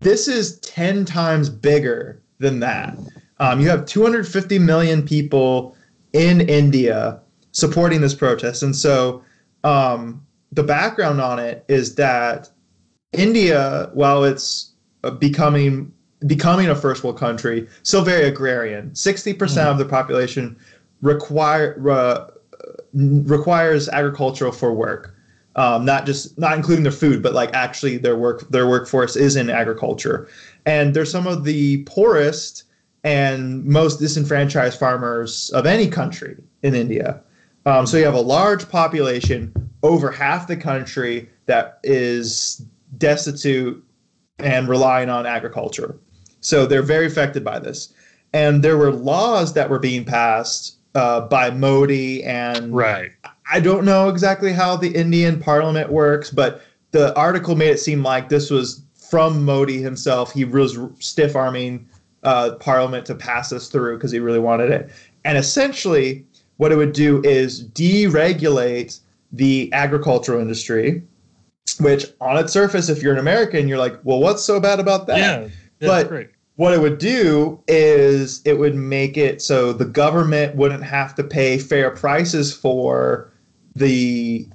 [0.00, 2.96] This is 10 times bigger than that.
[3.40, 5.76] Um, you have 250 million people
[6.12, 8.62] in India supporting this protest.
[8.62, 9.24] And so
[9.64, 12.50] um, the background on it is that
[13.12, 14.72] India, while it's
[15.04, 15.92] uh, becoming
[16.26, 18.90] becoming a first world country, still very agrarian.
[18.90, 20.56] 60% of the population
[21.00, 22.28] require uh,
[22.94, 25.16] requires agricultural for work
[25.56, 29.36] um, not just not including their food, but like actually their work their workforce is
[29.36, 30.28] in agriculture,
[30.64, 32.64] and they're some of the poorest
[33.04, 37.20] and most disenfranchised farmers of any country in India.
[37.66, 39.52] Um, so you have a large population,
[39.82, 42.64] over half the country that is
[42.98, 43.82] destitute
[44.38, 45.96] and relying on agriculture.
[46.40, 47.92] So they're very affected by this,
[48.32, 53.10] and there were laws that were being passed uh, by Modi and right
[53.52, 56.62] I don't know exactly how the Indian parliament works, but
[56.92, 60.32] the article made it seem like this was from Modi himself.
[60.32, 61.86] He was stiff arming
[62.22, 64.90] uh, parliament to pass this through because he really wanted it.
[65.26, 66.24] And essentially,
[66.56, 69.00] what it would do is deregulate
[69.32, 71.02] the agricultural industry,
[71.80, 75.06] which on its surface, if you're an American, you're like, well, what's so bad about
[75.06, 75.18] that?
[75.18, 75.48] yeah,
[75.80, 76.28] But- great.
[76.56, 81.24] what it would do is it would make it so the government wouldn't have to
[81.24, 83.32] pay fair prices for
[83.74, 84.46] the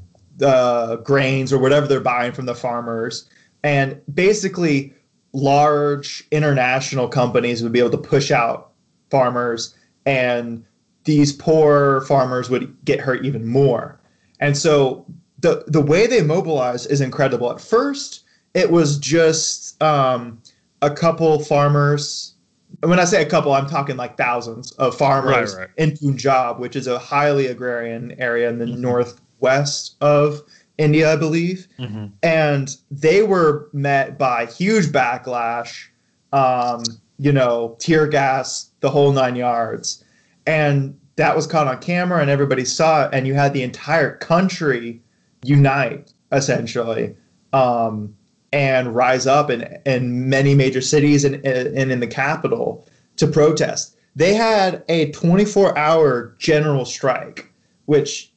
[0.43, 3.27] uh, grains or whatever they're buying from the farmers.
[3.63, 4.93] And basically
[5.33, 8.71] large international companies would be able to push out
[9.09, 9.75] farmers
[10.05, 10.63] and
[11.05, 13.96] these poor farmers would get hurt even more
[14.39, 15.05] and so
[15.39, 18.23] the the way they mobilize is incredible at first
[18.53, 20.41] it was just um,
[20.81, 22.33] a couple farmers.
[22.81, 25.69] and When I say a couple, I'm talking like thousands of farmers Right, right.
[25.77, 28.77] in Punjab, which is a highly agrarian area in the Mhm.
[28.79, 30.41] northwest of
[30.79, 31.67] India, I believe.
[31.77, 32.11] Mhm.
[32.23, 35.85] And they were met by huge backlash,
[36.33, 36.81] um,
[37.19, 40.03] you know, tear gas, the whole nine yards.
[40.47, 43.09] And that was caught on camera and everybody saw it.
[43.11, 45.01] And you had the entire country
[45.43, 47.15] unite, essentially.
[47.53, 48.15] Um,
[48.53, 52.87] and rise up in, in many major cities and, and in the capital
[53.17, 53.97] to protest.
[54.15, 57.51] They had a 24 hour general strike,
[57.85, 58.31] which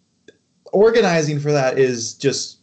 [0.72, 2.58] organizing for that is just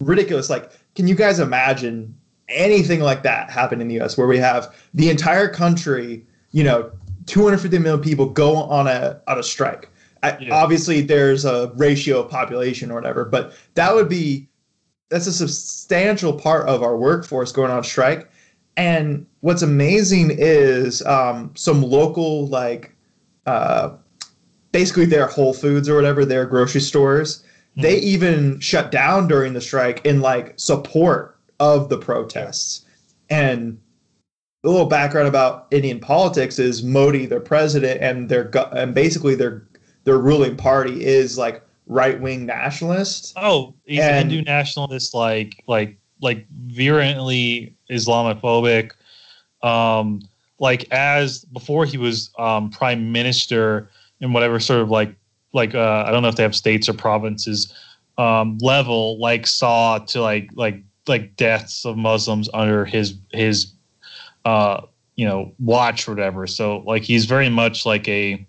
[0.00, 0.48] ridiculous.
[0.48, 2.16] Like, can you guys imagine
[2.48, 6.90] anything like that happen in the US where we have the entire country, you know,
[7.26, 9.90] 250 million people go on a on a strike?
[10.22, 10.54] I, Yeah.
[10.54, 14.48] Obviously, there's a ratio of population or whatever, but that would be
[15.08, 18.28] that's a substantial part of our workforce going on strike.
[18.76, 22.94] And what's amazing is um, some local, like,
[23.46, 23.90] uh,
[24.72, 27.44] basically their Whole Foods or whatever, their grocery stores,
[27.76, 32.84] they even shut down during the strike in like support of the protests.
[33.28, 33.78] And
[34.66, 39.62] a little background about Indian politics is Modi, their president, and their and basically their
[40.04, 43.32] their ruling party is like right wing nationalist.
[43.36, 48.90] Oh, he's a And- Hindu nationalist, like like like virulently Islamophobic.
[49.62, 50.22] Um,
[50.58, 53.88] like as before he was um, prime minister
[54.20, 55.14] in whatever sort of like
[55.52, 57.72] like uh, I don't know if they have states or provinces
[58.18, 63.72] um, level, like saw to like like like deaths of Muslims under his his
[64.46, 64.80] uh,
[65.16, 66.46] you know watch or whatever.
[66.46, 68.46] So like he's very much like a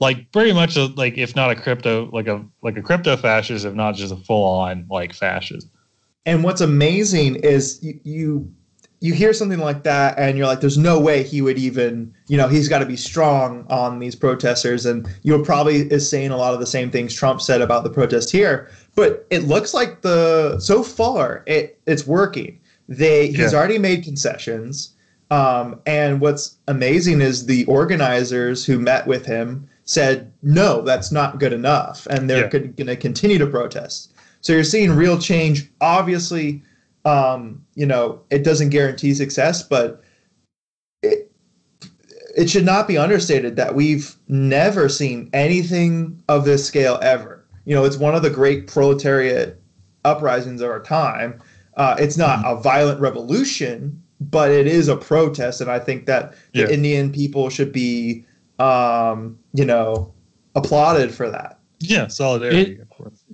[0.00, 3.64] like very much a, like if not a crypto like a like a crypto fascist,
[3.64, 5.66] if not just a full on like fascist.
[6.26, 8.52] And what's amazing is you, you
[9.00, 12.36] you hear something like that and you're like there's no way he would even you
[12.36, 16.36] know he's got to be strong on these protesters and you're probably is saying a
[16.36, 20.02] lot of the same things trump said about the protest here but it looks like
[20.02, 23.58] the so far it it's working they he's Yeah.
[23.58, 24.94] already made concessions
[25.30, 31.38] um, and what's amazing is the organizers who met with him said no that's not
[31.38, 32.60] good enough and they're Yeah.
[32.60, 36.62] going to continue to protest so you're seeing real change obviously
[37.04, 40.02] um, you know, it doesn't guarantee success, but
[41.02, 41.30] it
[42.36, 47.44] it should not be understated that we've never seen anything of this scale ever.
[47.64, 49.60] You know, it's one of the great proletariat
[50.04, 51.40] uprisings of our time.
[51.76, 56.34] Uh, it's not a violent revolution, but it is a protest, and I think that
[56.52, 58.24] the Indian people should be,
[58.58, 60.12] um, you know,
[60.54, 61.58] applauded for that.
[61.80, 63.24] Yeah, solidarity, It- of course.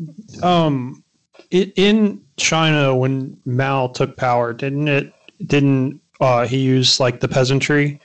[0.43, 1.03] um
[1.51, 5.12] it in China when Mao took power, didn't it
[5.47, 8.01] didn't uh he use like the peasantry?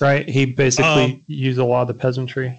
[0.00, 0.28] Right?
[0.28, 2.58] He basically Um, used a lot of the peasantry.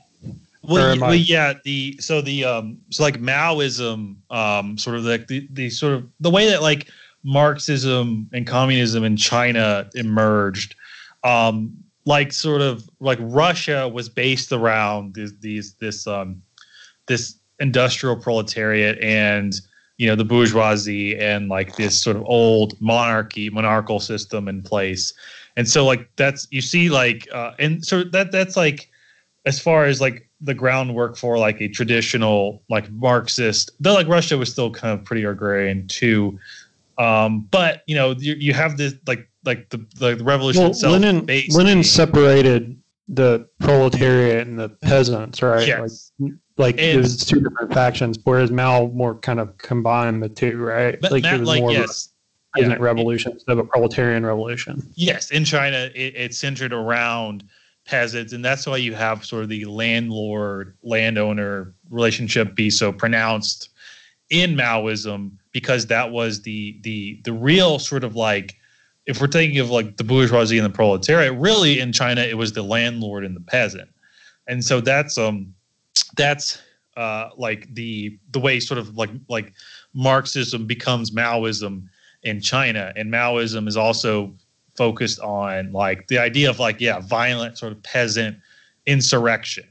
[0.62, 1.56] Well, am well, yeah.
[1.66, 6.08] The so the um so like Maoism, um, sort of like the, the sort of
[6.22, 6.88] the way that like
[7.24, 10.76] Marxism and communism in China emerged,
[11.24, 11.74] um,
[12.06, 16.42] like sort of like Russia was based around these, these this um
[17.08, 19.62] this industrial proletariat and
[19.98, 25.14] you know the bourgeoisie and like this sort of old monarchy monarchical system in place.
[25.56, 28.90] And so like that's you see like uh and so that that's like
[29.46, 34.38] as far as like the groundwork for like a traditional like marxist though like russia
[34.38, 36.38] was still kind of pretty agrarian too
[36.98, 40.94] um but you know you, you have this like like the the revolution Well, itself
[40.94, 42.80] Lenin Lenin in- separated
[43.10, 45.68] the proletariat and the peasants, right?
[45.68, 46.12] Yes.
[46.20, 50.58] Like, like it was two different factions, whereas Mao more kind of combined the two,
[50.58, 51.00] right?
[51.02, 52.86] but like Matt, it was like more yes of a peasant yeah.
[52.86, 54.82] revolution instead of a proletarian revolution.
[54.96, 57.44] Yes, in China, it, it's centered around
[57.86, 63.70] peasants, and that's why you have sort of the landlord landowner relationship be so pronounced
[64.34, 68.58] in Maoism because that was the the the real sort of like
[69.06, 72.52] if we're thinking of like the bourgeoisie and the proletariat, really in China it was
[72.52, 73.90] the landlord and the peasant,
[74.48, 75.54] and so that's um
[76.18, 76.60] that's
[76.98, 79.54] uh like the the way sort of like like
[79.94, 81.88] Marxism becomes Maoism
[82.24, 84.34] in China, and Maoism is also
[84.76, 88.36] focused on like the idea of like yeah violent sort of peasant
[88.88, 89.68] insurrection.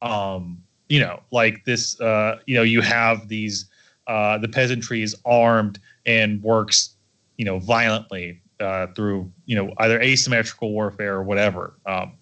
[0.00, 3.66] Um you know like this uh you know you have these
[4.06, 6.96] uh the peasantry is armed and works
[7.36, 12.12] you know violently uh through you know either asymmetrical warfare or whatever um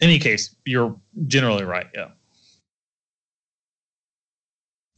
[0.00, 0.94] in any case you're
[1.26, 2.08] generally right yeah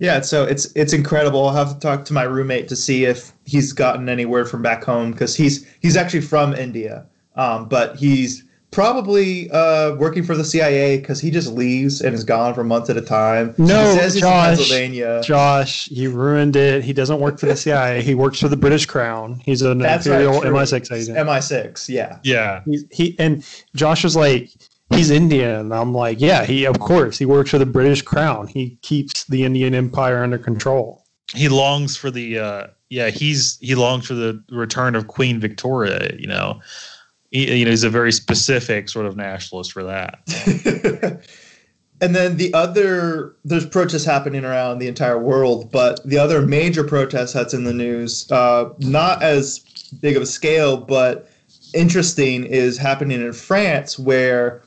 [0.01, 1.47] Yeah, so it's it's incredible.
[1.47, 4.61] I'll have to talk to my roommate to see if he's gotten any word from
[4.61, 7.07] back home because he's he's actually from India,
[7.37, 8.43] um, but he's
[8.75, 12.91] probably uh, working for the CIA because he just leaves and is gone for months
[12.91, 13.55] at a time.
[13.57, 14.51] No, he says he's Josh.
[14.51, 15.23] in Pennsylvania.
[15.23, 16.85] Josh, you ruined it.
[16.85, 18.03] He doesn't work for the CIA.
[18.03, 19.41] He works for the British Crown.
[19.45, 20.51] He's an That's imperial true.
[20.51, 21.17] MI6 agent.
[21.17, 22.19] MI6, yeah.
[22.25, 24.51] yeah He's, he and Josh was like,
[24.91, 25.51] he's Indian.
[25.61, 28.49] And I'm like, yeah, he of course he works for the British Crown.
[28.49, 31.05] He keeps the Indian Empire under control.
[31.35, 36.15] he longs for the uh yeah he's he longs for the return of queen victoria
[36.19, 36.94] you know he,
[37.35, 40.21] you know he's a very specific sort of nationalist for that
[42.01, 46.85] and then the other there's protests happening around the entire world but the other major
[46.85, 49.59] protest that's in the news uh, not as
[50.01, 51.29] big of a scale but
[51.75, 54.63] interesting is happening in france where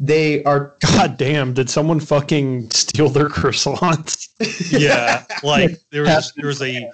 [0.00, 4.28] they are God damn, did someone fucking steal their croissants?
[4.72, 6.90] yeah like there was there was a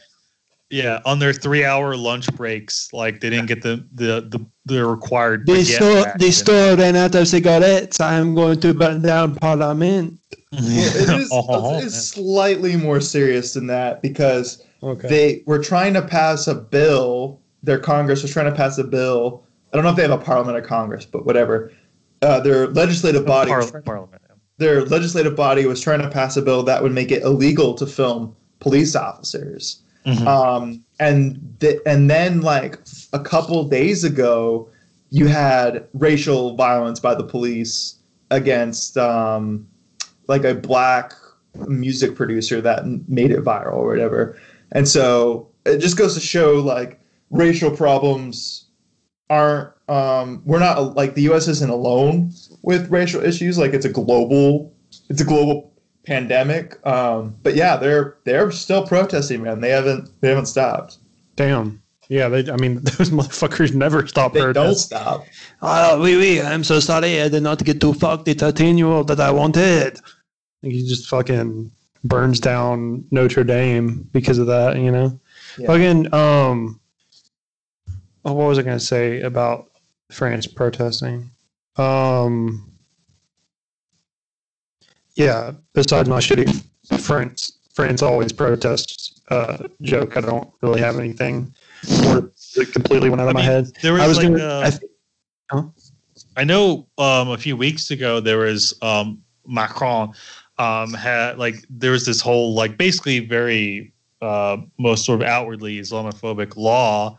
[0.70, 4.84] yeah on their three hour lunch breaks like they didn't get the the the, the
[4.86, 8.00] required They baguette store back they and- store ran out of cigarettes.
[8.00, 10.18] I'm going to burn down Parliament.
[10.52, 15.08] well, it is Oh, it's slightly more serious than that because Okay.
[15.08, 17.40] they were trying to pass a bill.
[17.62, 19.44] Their Congress was trying to pass a bill.
[19.72, 21.72] I don't know if they have a Parliament or Congress, but whatever.
[22.22, 24.22] Uh, their legislative body was Parliament, Parliament.
[24.58, 27.86] their legislative body was trying to pass a bill that would make it illegal to
[27.86, 29.82] film police officers.
[30.07, 30.26] Mhm.
[30.26, 32.78] Um, and th- and then like
[33.12, 34.68] a couple days ago,
[35.11, 37.96] you had racial violence by the police
[38.30, 39.66] against um,
[40.28, 41.12] like a black
[41.66, 44.36] music producer that made it viral or whatever.
[44.72, 47.00] And so it just goes to show like
[47.30, 48.66] racial problems
[49.30, 51.46] aren't um, we're not like the U.S.
[51.48, 52.32] isn't alone
[52.62, 53.57] with racial issues.
[53.59, 54.72] Like it's a global
[55.09, 55.72] it's a global
[56.07, 56.84] pandemic.
[56.86, 59.61] Um, but yeah, they're they're still protesting, man.
[59.61, 60.98] They haven't they haven't stopped.
[61.34, 61.82] Damn.
[62.09, 65.26] Yeah, they, I mean, those motherfuckers never stop They don't stop.
[65.61, 67.20] Oh, oui, oui, I'm so sorry.
[67.20, 69.98] I did not get to fuck the 13 year old that I wanted.
[70.62, 71.70] He just fucking
[72.04, 75.18] burns down Notre Dame because of that, you know?
[75.59, 75.66] Yeah.
[75.66, 76.80] Fucking, um,
[78.24, 79.68] oh, what was I going to say about
[80.12, 81.30] France protesting?
[81.76, 82.65] Um,
[85.16, 86.64] yeah, besides my shitty
[87.00, 91.52] France, France always protests uh, joke, I don't really have anything
[92.02, 93.72] more that completely went out of I my mean, head.
[93.82, 95.64] There was I was like gonna, uh, I th-
[96.36, 100.12] I know um, a few weeks ago there was um, Macron
[100.58, 103.92] um, had like there was this whole like basically very
[104.22, 107.18] uh, most sort of outwardly Islamophobic law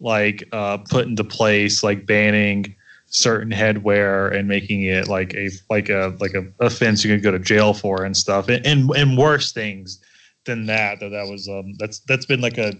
[0.00, 2.74] like uh, put into place like banning
[3.10, 7.30] certain headwear and making it like a like a like a offense you could go
[7.30, 8.48] to jail for and stuff.
[8.48, 10.00] And and, and worse things
[10.44, 12.72] than that that that was um that's that's been like a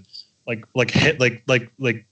[0.47, 2.07] like like head like like like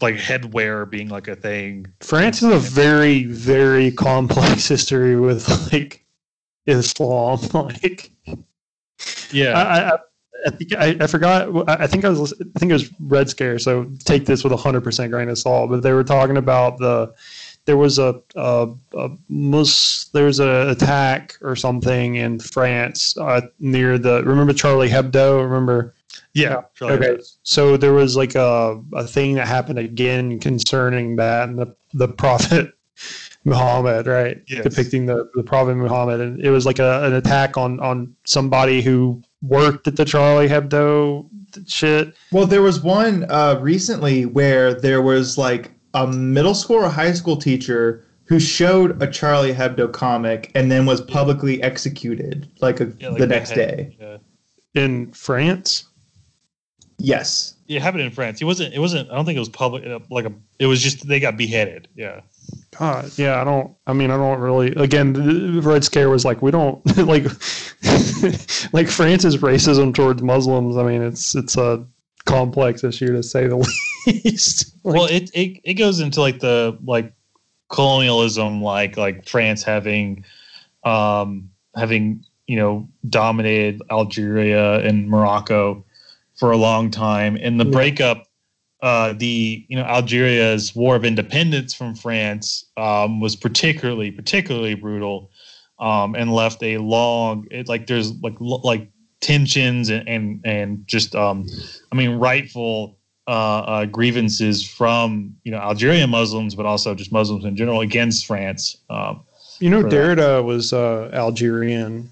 [0.00, 1.86] like headwear being like a thing.
[2.00, 6.04] France has a very, very complex history with like
[6.66, 7.38] Islam.
[7.52, 8.10] Like,
[9.32, 9.52] yeah.
[9.52, 9.98] I, I,
[10.46, 11.68] I think I, I forgot.
[11.68, 12.32] I think I was.
[12.32, 13.58] I think it was Red Scare.
[13.58, 15.70] So take this with a hundred percent grain of salt.
[15.70, 17.14] But they were talking about the.
[17.66, 23.42] There was a, a, a mus, there was an attack or something in France uh,
[23.60, 24.24] near the.
[24.24, 25.42] Remember Charlie Hebdo?
[25.42, 25.94] Remember
[26.32, 26.62] Yeah.
[26.80, 27.18] Okay.
[27.42, 32.08] So there was like a, a thing that happened again concerning that and the, the
[32.08, 32.72] Prophet
[33.44, 34.42] Muhammad, right?
[34.48, 34.62] Yes.
[34.62, 36.20] Depicting the, the Prophet Muhammad.
[36.20, 40.48] And it was like a, an attack on, on somebody who worked at the Charlie
[40.48, 41.26] Hebdo
[41.66, 42.14] shit.
[42.32, 47.12] Well, there was one uh, recently where there was like a middle school or high
[47.12, 52.84] school teacher who showed a Charlie Hebdo comic and then was publicly executed like, a,
[52.84, 53.96] the next day.
[54.00, 54.18] Yeah.
[54.74, 55.88] In France?
[56.98, 57.56] Yes.
[57.66, 58.40] It happened in France.
[58.40, 58.74] It wasn't.
[58.74, 59.10] It wasn't.
[59.10, 59.84] I don't think it was public.
[59.86, 60.32] uh, Like a.
[60.58, 61.88] It was just they got beheaded.
[61.94, 62.20] Yeah.
[62.78, 63.74] God, yeah, I don't.
[63.86, 64.68] I mean, I don't really.
[64.74, 67.24] Again, the Red Scare was like we don't like
[68.72, 70.76] like France's racism towards Muslims.
[70.76, 71.84] I mean, it's it's a
[72.24, 73.56] complex issue to say the
[74.06, 74.74] least.
[74.84, 77.12] Like, well, it, it it goes into like the like
[77.68, 80.24] colonialism, like like France having,
[80.84, 85.84] um, having you know dominated Algeria and Morocco
[86.36, 87.70] for a long time, and the Yeah.
[87.72, 88.26] breakup.
[88.82, 95.30] Uh, the you know Algeria's war of independence from France um, was particularly particularly brutal,
[95.78, 98.88] um, and left a long it, like there's like like
[99.20, 101.46] tensions and and, and just um,
[101.92, 107.44] I mean rightful uh, uh, grievances from you know Algerian Muslims, but also just Muslims
[107.44, 108.76] in general against France.
[108.88, 109.20] Um,
[109.60, 109.82] you know.
[109.82, 112.10] Derrida was uh, Algerian.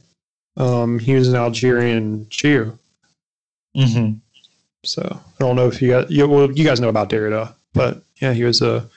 [0.56, 2.78] Um, he was an Algerian Jew.
[4.84, 8.02] So I don't know if you guys, you, well, you guys know about Derrida, but
[8.20, 8.88] yeah, he was a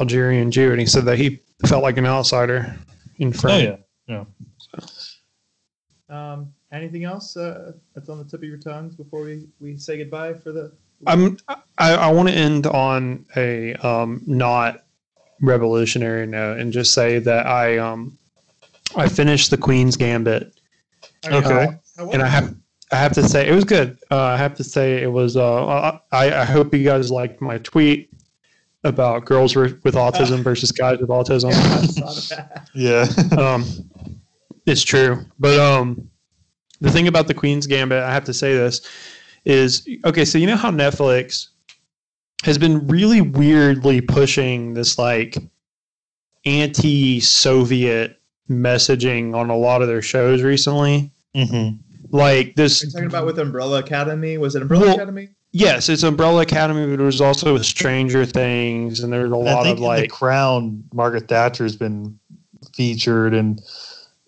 [0.00, 2.74] Algerian Jew, and he said that he felt like an outsider
[3.18, 3.78] in Oh France.
[4.08, 4.24] yeah,
[6.08, 9.98] Um, anything else uh, that's on the tip of your tongues before we, we say
[9.98, 10.72] goodbye for the.
[11.06, 14.84] I'm I, I want to end on a um, not
[15.40, 18.16] revolutionary note and just say that I um
[18.94, 20.54] I finished the Queen's Gambit
[21.26, 21.66] Okay.
[22.12, 22.54] and I have
[22.92, 23.98] I have to say it was good.
[24.10, 25.36] Uh, I have to say it was.
[25.36, 28.10] Uh, I I hope you guys liked my tweet
[28.84, 31.52] about girls with with autism versus guys with autism.
[32.74, 33.06] yeah.
[33.38, 33.64] um,
[34.66, 35.24] it's true.
[35.38, 36.10] But um,
[36.80, 38.86] the thing about the Queen's Gambit, I have to say this,
[39.44, 40.24] is okay.
[40.24, 41.48] So you know how Netflix
[42.44, 45.38] has been really weirdly pushing this like
[46.44, 48.20] anti-Soviet
[48.50, 51.10] messaging on a lot of their shows recently.
[51.34, 51.70] hmm
[52.12, 54.36] Like this, Are you talking about with Umbrella Academy?
[54.38, 55.30] Was it Umbrella Well, Academy?
[55.52, 59.62] yes, it's Umbrella Academy, but there was also Stranger Things, and there's a I lot
[59.64, 62.18] think of in the like Crown, Margaret Thatcher's been
[62.74, 63.60] featured, and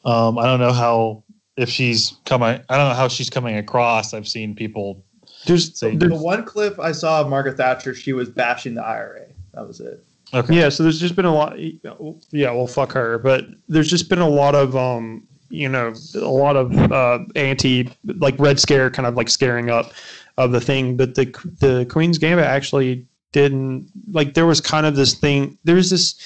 [0.07, 1.23] um, I don't know how
[1.57, 2.61] if she's coming.
[2.69, 4.15] I don't know how she's coming across.
[4.15, 5.05] I've seen people
[5.47, 9.27] there's say The one clip I saw of Margaret Thatcher, she was bashing the IRA.
[9.53, 10.03] That was it.
[10.33, 10.55] Okay.
[10.59, 11.59] Yeah, so there's just been a lot.
[11.59, 13.19] Yeah, well, fuck her.
[13.19, 17.89] But there's just been a lot of, um, you know, a lot of uh, anti,
[18.05, 19.93] like Red Scare, kind of like scaring up
[20.37, 20.97] of the thing.
[20.97, 21.27] But the
[21.61, 24.35] the Queen's Gambit actually didn't like.
[24.35, 25.59] There was kind of this thing.
[25.65, 26.17] there's this.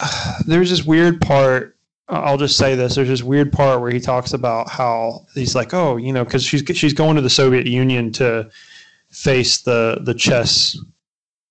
[0.46, 1.76] there's this weird part.
[2.08, 2.96] I'll just say this.
[2.96, 6.42] There's this weird part where he talks about how he's like, oh, you know, because
[6.42, 8.50] she's she's going to the Soviet Union to
[9.10, 10.76] face the the chess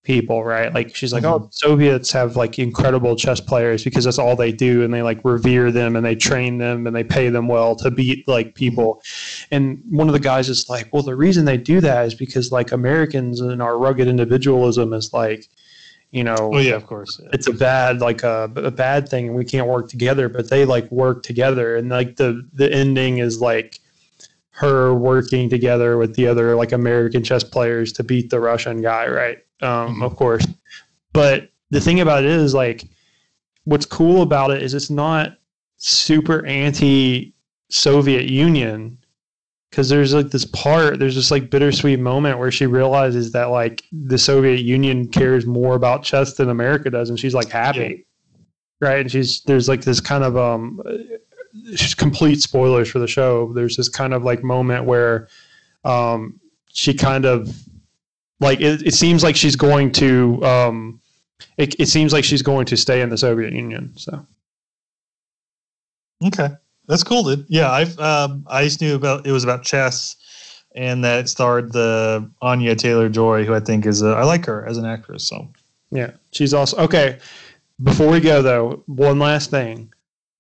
[0.10, 0.74] people, right?
[0.74, 1.50] Like she's like, oh, mm-hmm.
[1.52, 5.72] Soviets have like incredible chess players because that's all they do, and they like revere
[5.72, 8.56] them and they train them and they pay them well to beat like mm-hmm.
[8.56, 9.04] people.
[9.52, 12.52] And one of the guys is like, well, the reason they do that is because
[12.52, 15.46] like Americans and our rugged individualism is like,
[16.10, 17.22] you know, Oh yeah, of course.
[17.32, 20.66] it's a bad like a, a bad thing and we can't work together but they
[20.66, 23.78] like work together and like the the ending is like
[24.50, 29.08] her working together with the other like american chess players to beat the russian guy
[29.08, 30.46] right um of course.
[31.14, 32.86] But the thing about it is like
[33.66, 35.38] what's cool about it is it's not
[35.78, 37.34] super anti
[37.70, 38.98] soviet union
[39.70, 43.84] because there's like this part there's this like bittersweet moment where she realizes that like
[43.92, 48.06] the soviet union cares more about chess than america does and she's like happy.
[48.82, 49.02] Right?
[49.02, 50.82] And she's there's like this kind of um
[51.98, 53.52] complete spoilers for the show.
[53.54, 55.28] There's this kind of like moment where
[55.84, 56.40] um
[56.72, 57.54] she kind of
[58.40, 61.02] like it, it seems like she's going to um
[61.58, 64.26] it, it seems like she's going to stay in the soviet union so
[66.26, 66.50] Okay,
[66.88, 67.46] that's cool, dude.
[67.48, 70.18] Yeah, I've um, I just knew about it was about chess,
[70.76, 74.46] and that it starred the Anya Taylor Joy, who I think is a, I like
[74.46, 75.28] her as an actress.
[75.28, 75.48] So
[75.92, 77.20] Yeah, she's also okay.
[77.82, 79.94] Before we go though, one last thing: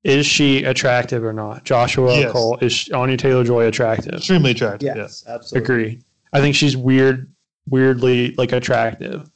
[0.04, 1.64] is she attractive or not?
[1.64, 2.32] Joshua Yes.
[2.34, 4.16] Cole is Anya Taylor Joy attractive?
[4.16, 4.97] extremely attractive.
[4.97, 5.64] Yes, absolutely.
[5.64, 6.00] Agree.
[6.34, 7.32] I think she's weird,
[7.70, 9.30] weirdly like attractive.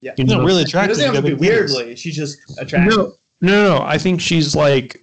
[0.00, 0.12] Yeah.
[0.18, 0.40] You Yeah, know?
[0.40, 0.96] no, really It attractive.
[0.96, 1.96] doesn't have to be gotta weirdly.
[1.96, 2.96] She's just attractive.
[2.96, 3.82] No, no, no.
[3.84, 5.02] I think she's like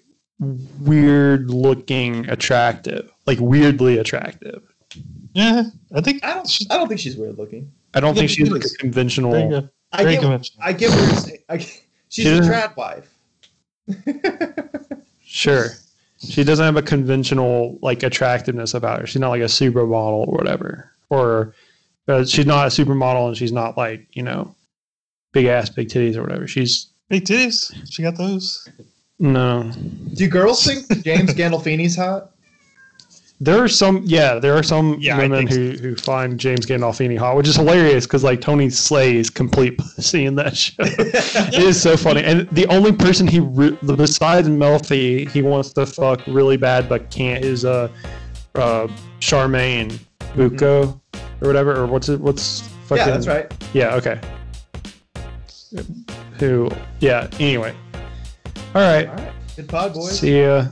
[0.82, 4.62] weird looking attractive, like weirdly attractive.
[5.34, 5.64] Yeah,
[5.96, 6.58] I think I don't.
[6.70, 7.72] I don't think she's weird looking.
[7.96, 9.32] I don't Yeah, think she's like a conventional.
[9.32, 9.70] Very.
[9.92, 10.22] I Very get.
[10.22, 10.64] conventional.
[10.64, 11.38] I get what you're saying.
[11.50, 13.10] I, she's She a doesn't- trad wife.
[15.26, 15.70] Sure.
[16.20, 19.08] She doesn't have a conventional like attractiveness about her.
[19.08, 20.92] She's not like a supermodel or whatever.
[21.10, 21.54] Or
[22.08, 24.56] uh, she's not a supermodel and she's not like, you know,
[25.32, 26.48] big ass, big titties or whatever.
[26.48, 27.72] She's Big titties.
[27.92, 28.68] She got those.
[29.20, 29.72] no.
[30.16, 32.32] Do girls think James Gandolfini's hot?
[33.40, 37.18] There are some, yeah, there are some Yeah, women think who, who find James Gandolfini
[37.18, 40.74] hot, which is hilarious because like Tony slays complete pussy in that show.
[40.80, 45.86] it is so funny, and the only person he re- besides Melfi he wants to
[45.86, 47.90] fuck really bad but can't is uh,
[48.56, 48.88] uh
[49.20, 50.00] Charmaine
[50.36, 51.00] Bucco
[51.42, 52.20] or whatever, or what's it?
[52.20, 53.06] What's fucking?
[53.06, 53.54] yeah, that's right.
[53.74, 54.20] Yeah, okay.
[56.40, 56.70] Who?
[57.00, 57.28] Yeah.
[57.40, 57.76] Anyway.
[58.76, 59.08] All right.
[59.08, 59.34] All right.
[59.56, 60.20] Good pod, boys.
[60.20, 60.68] See ya.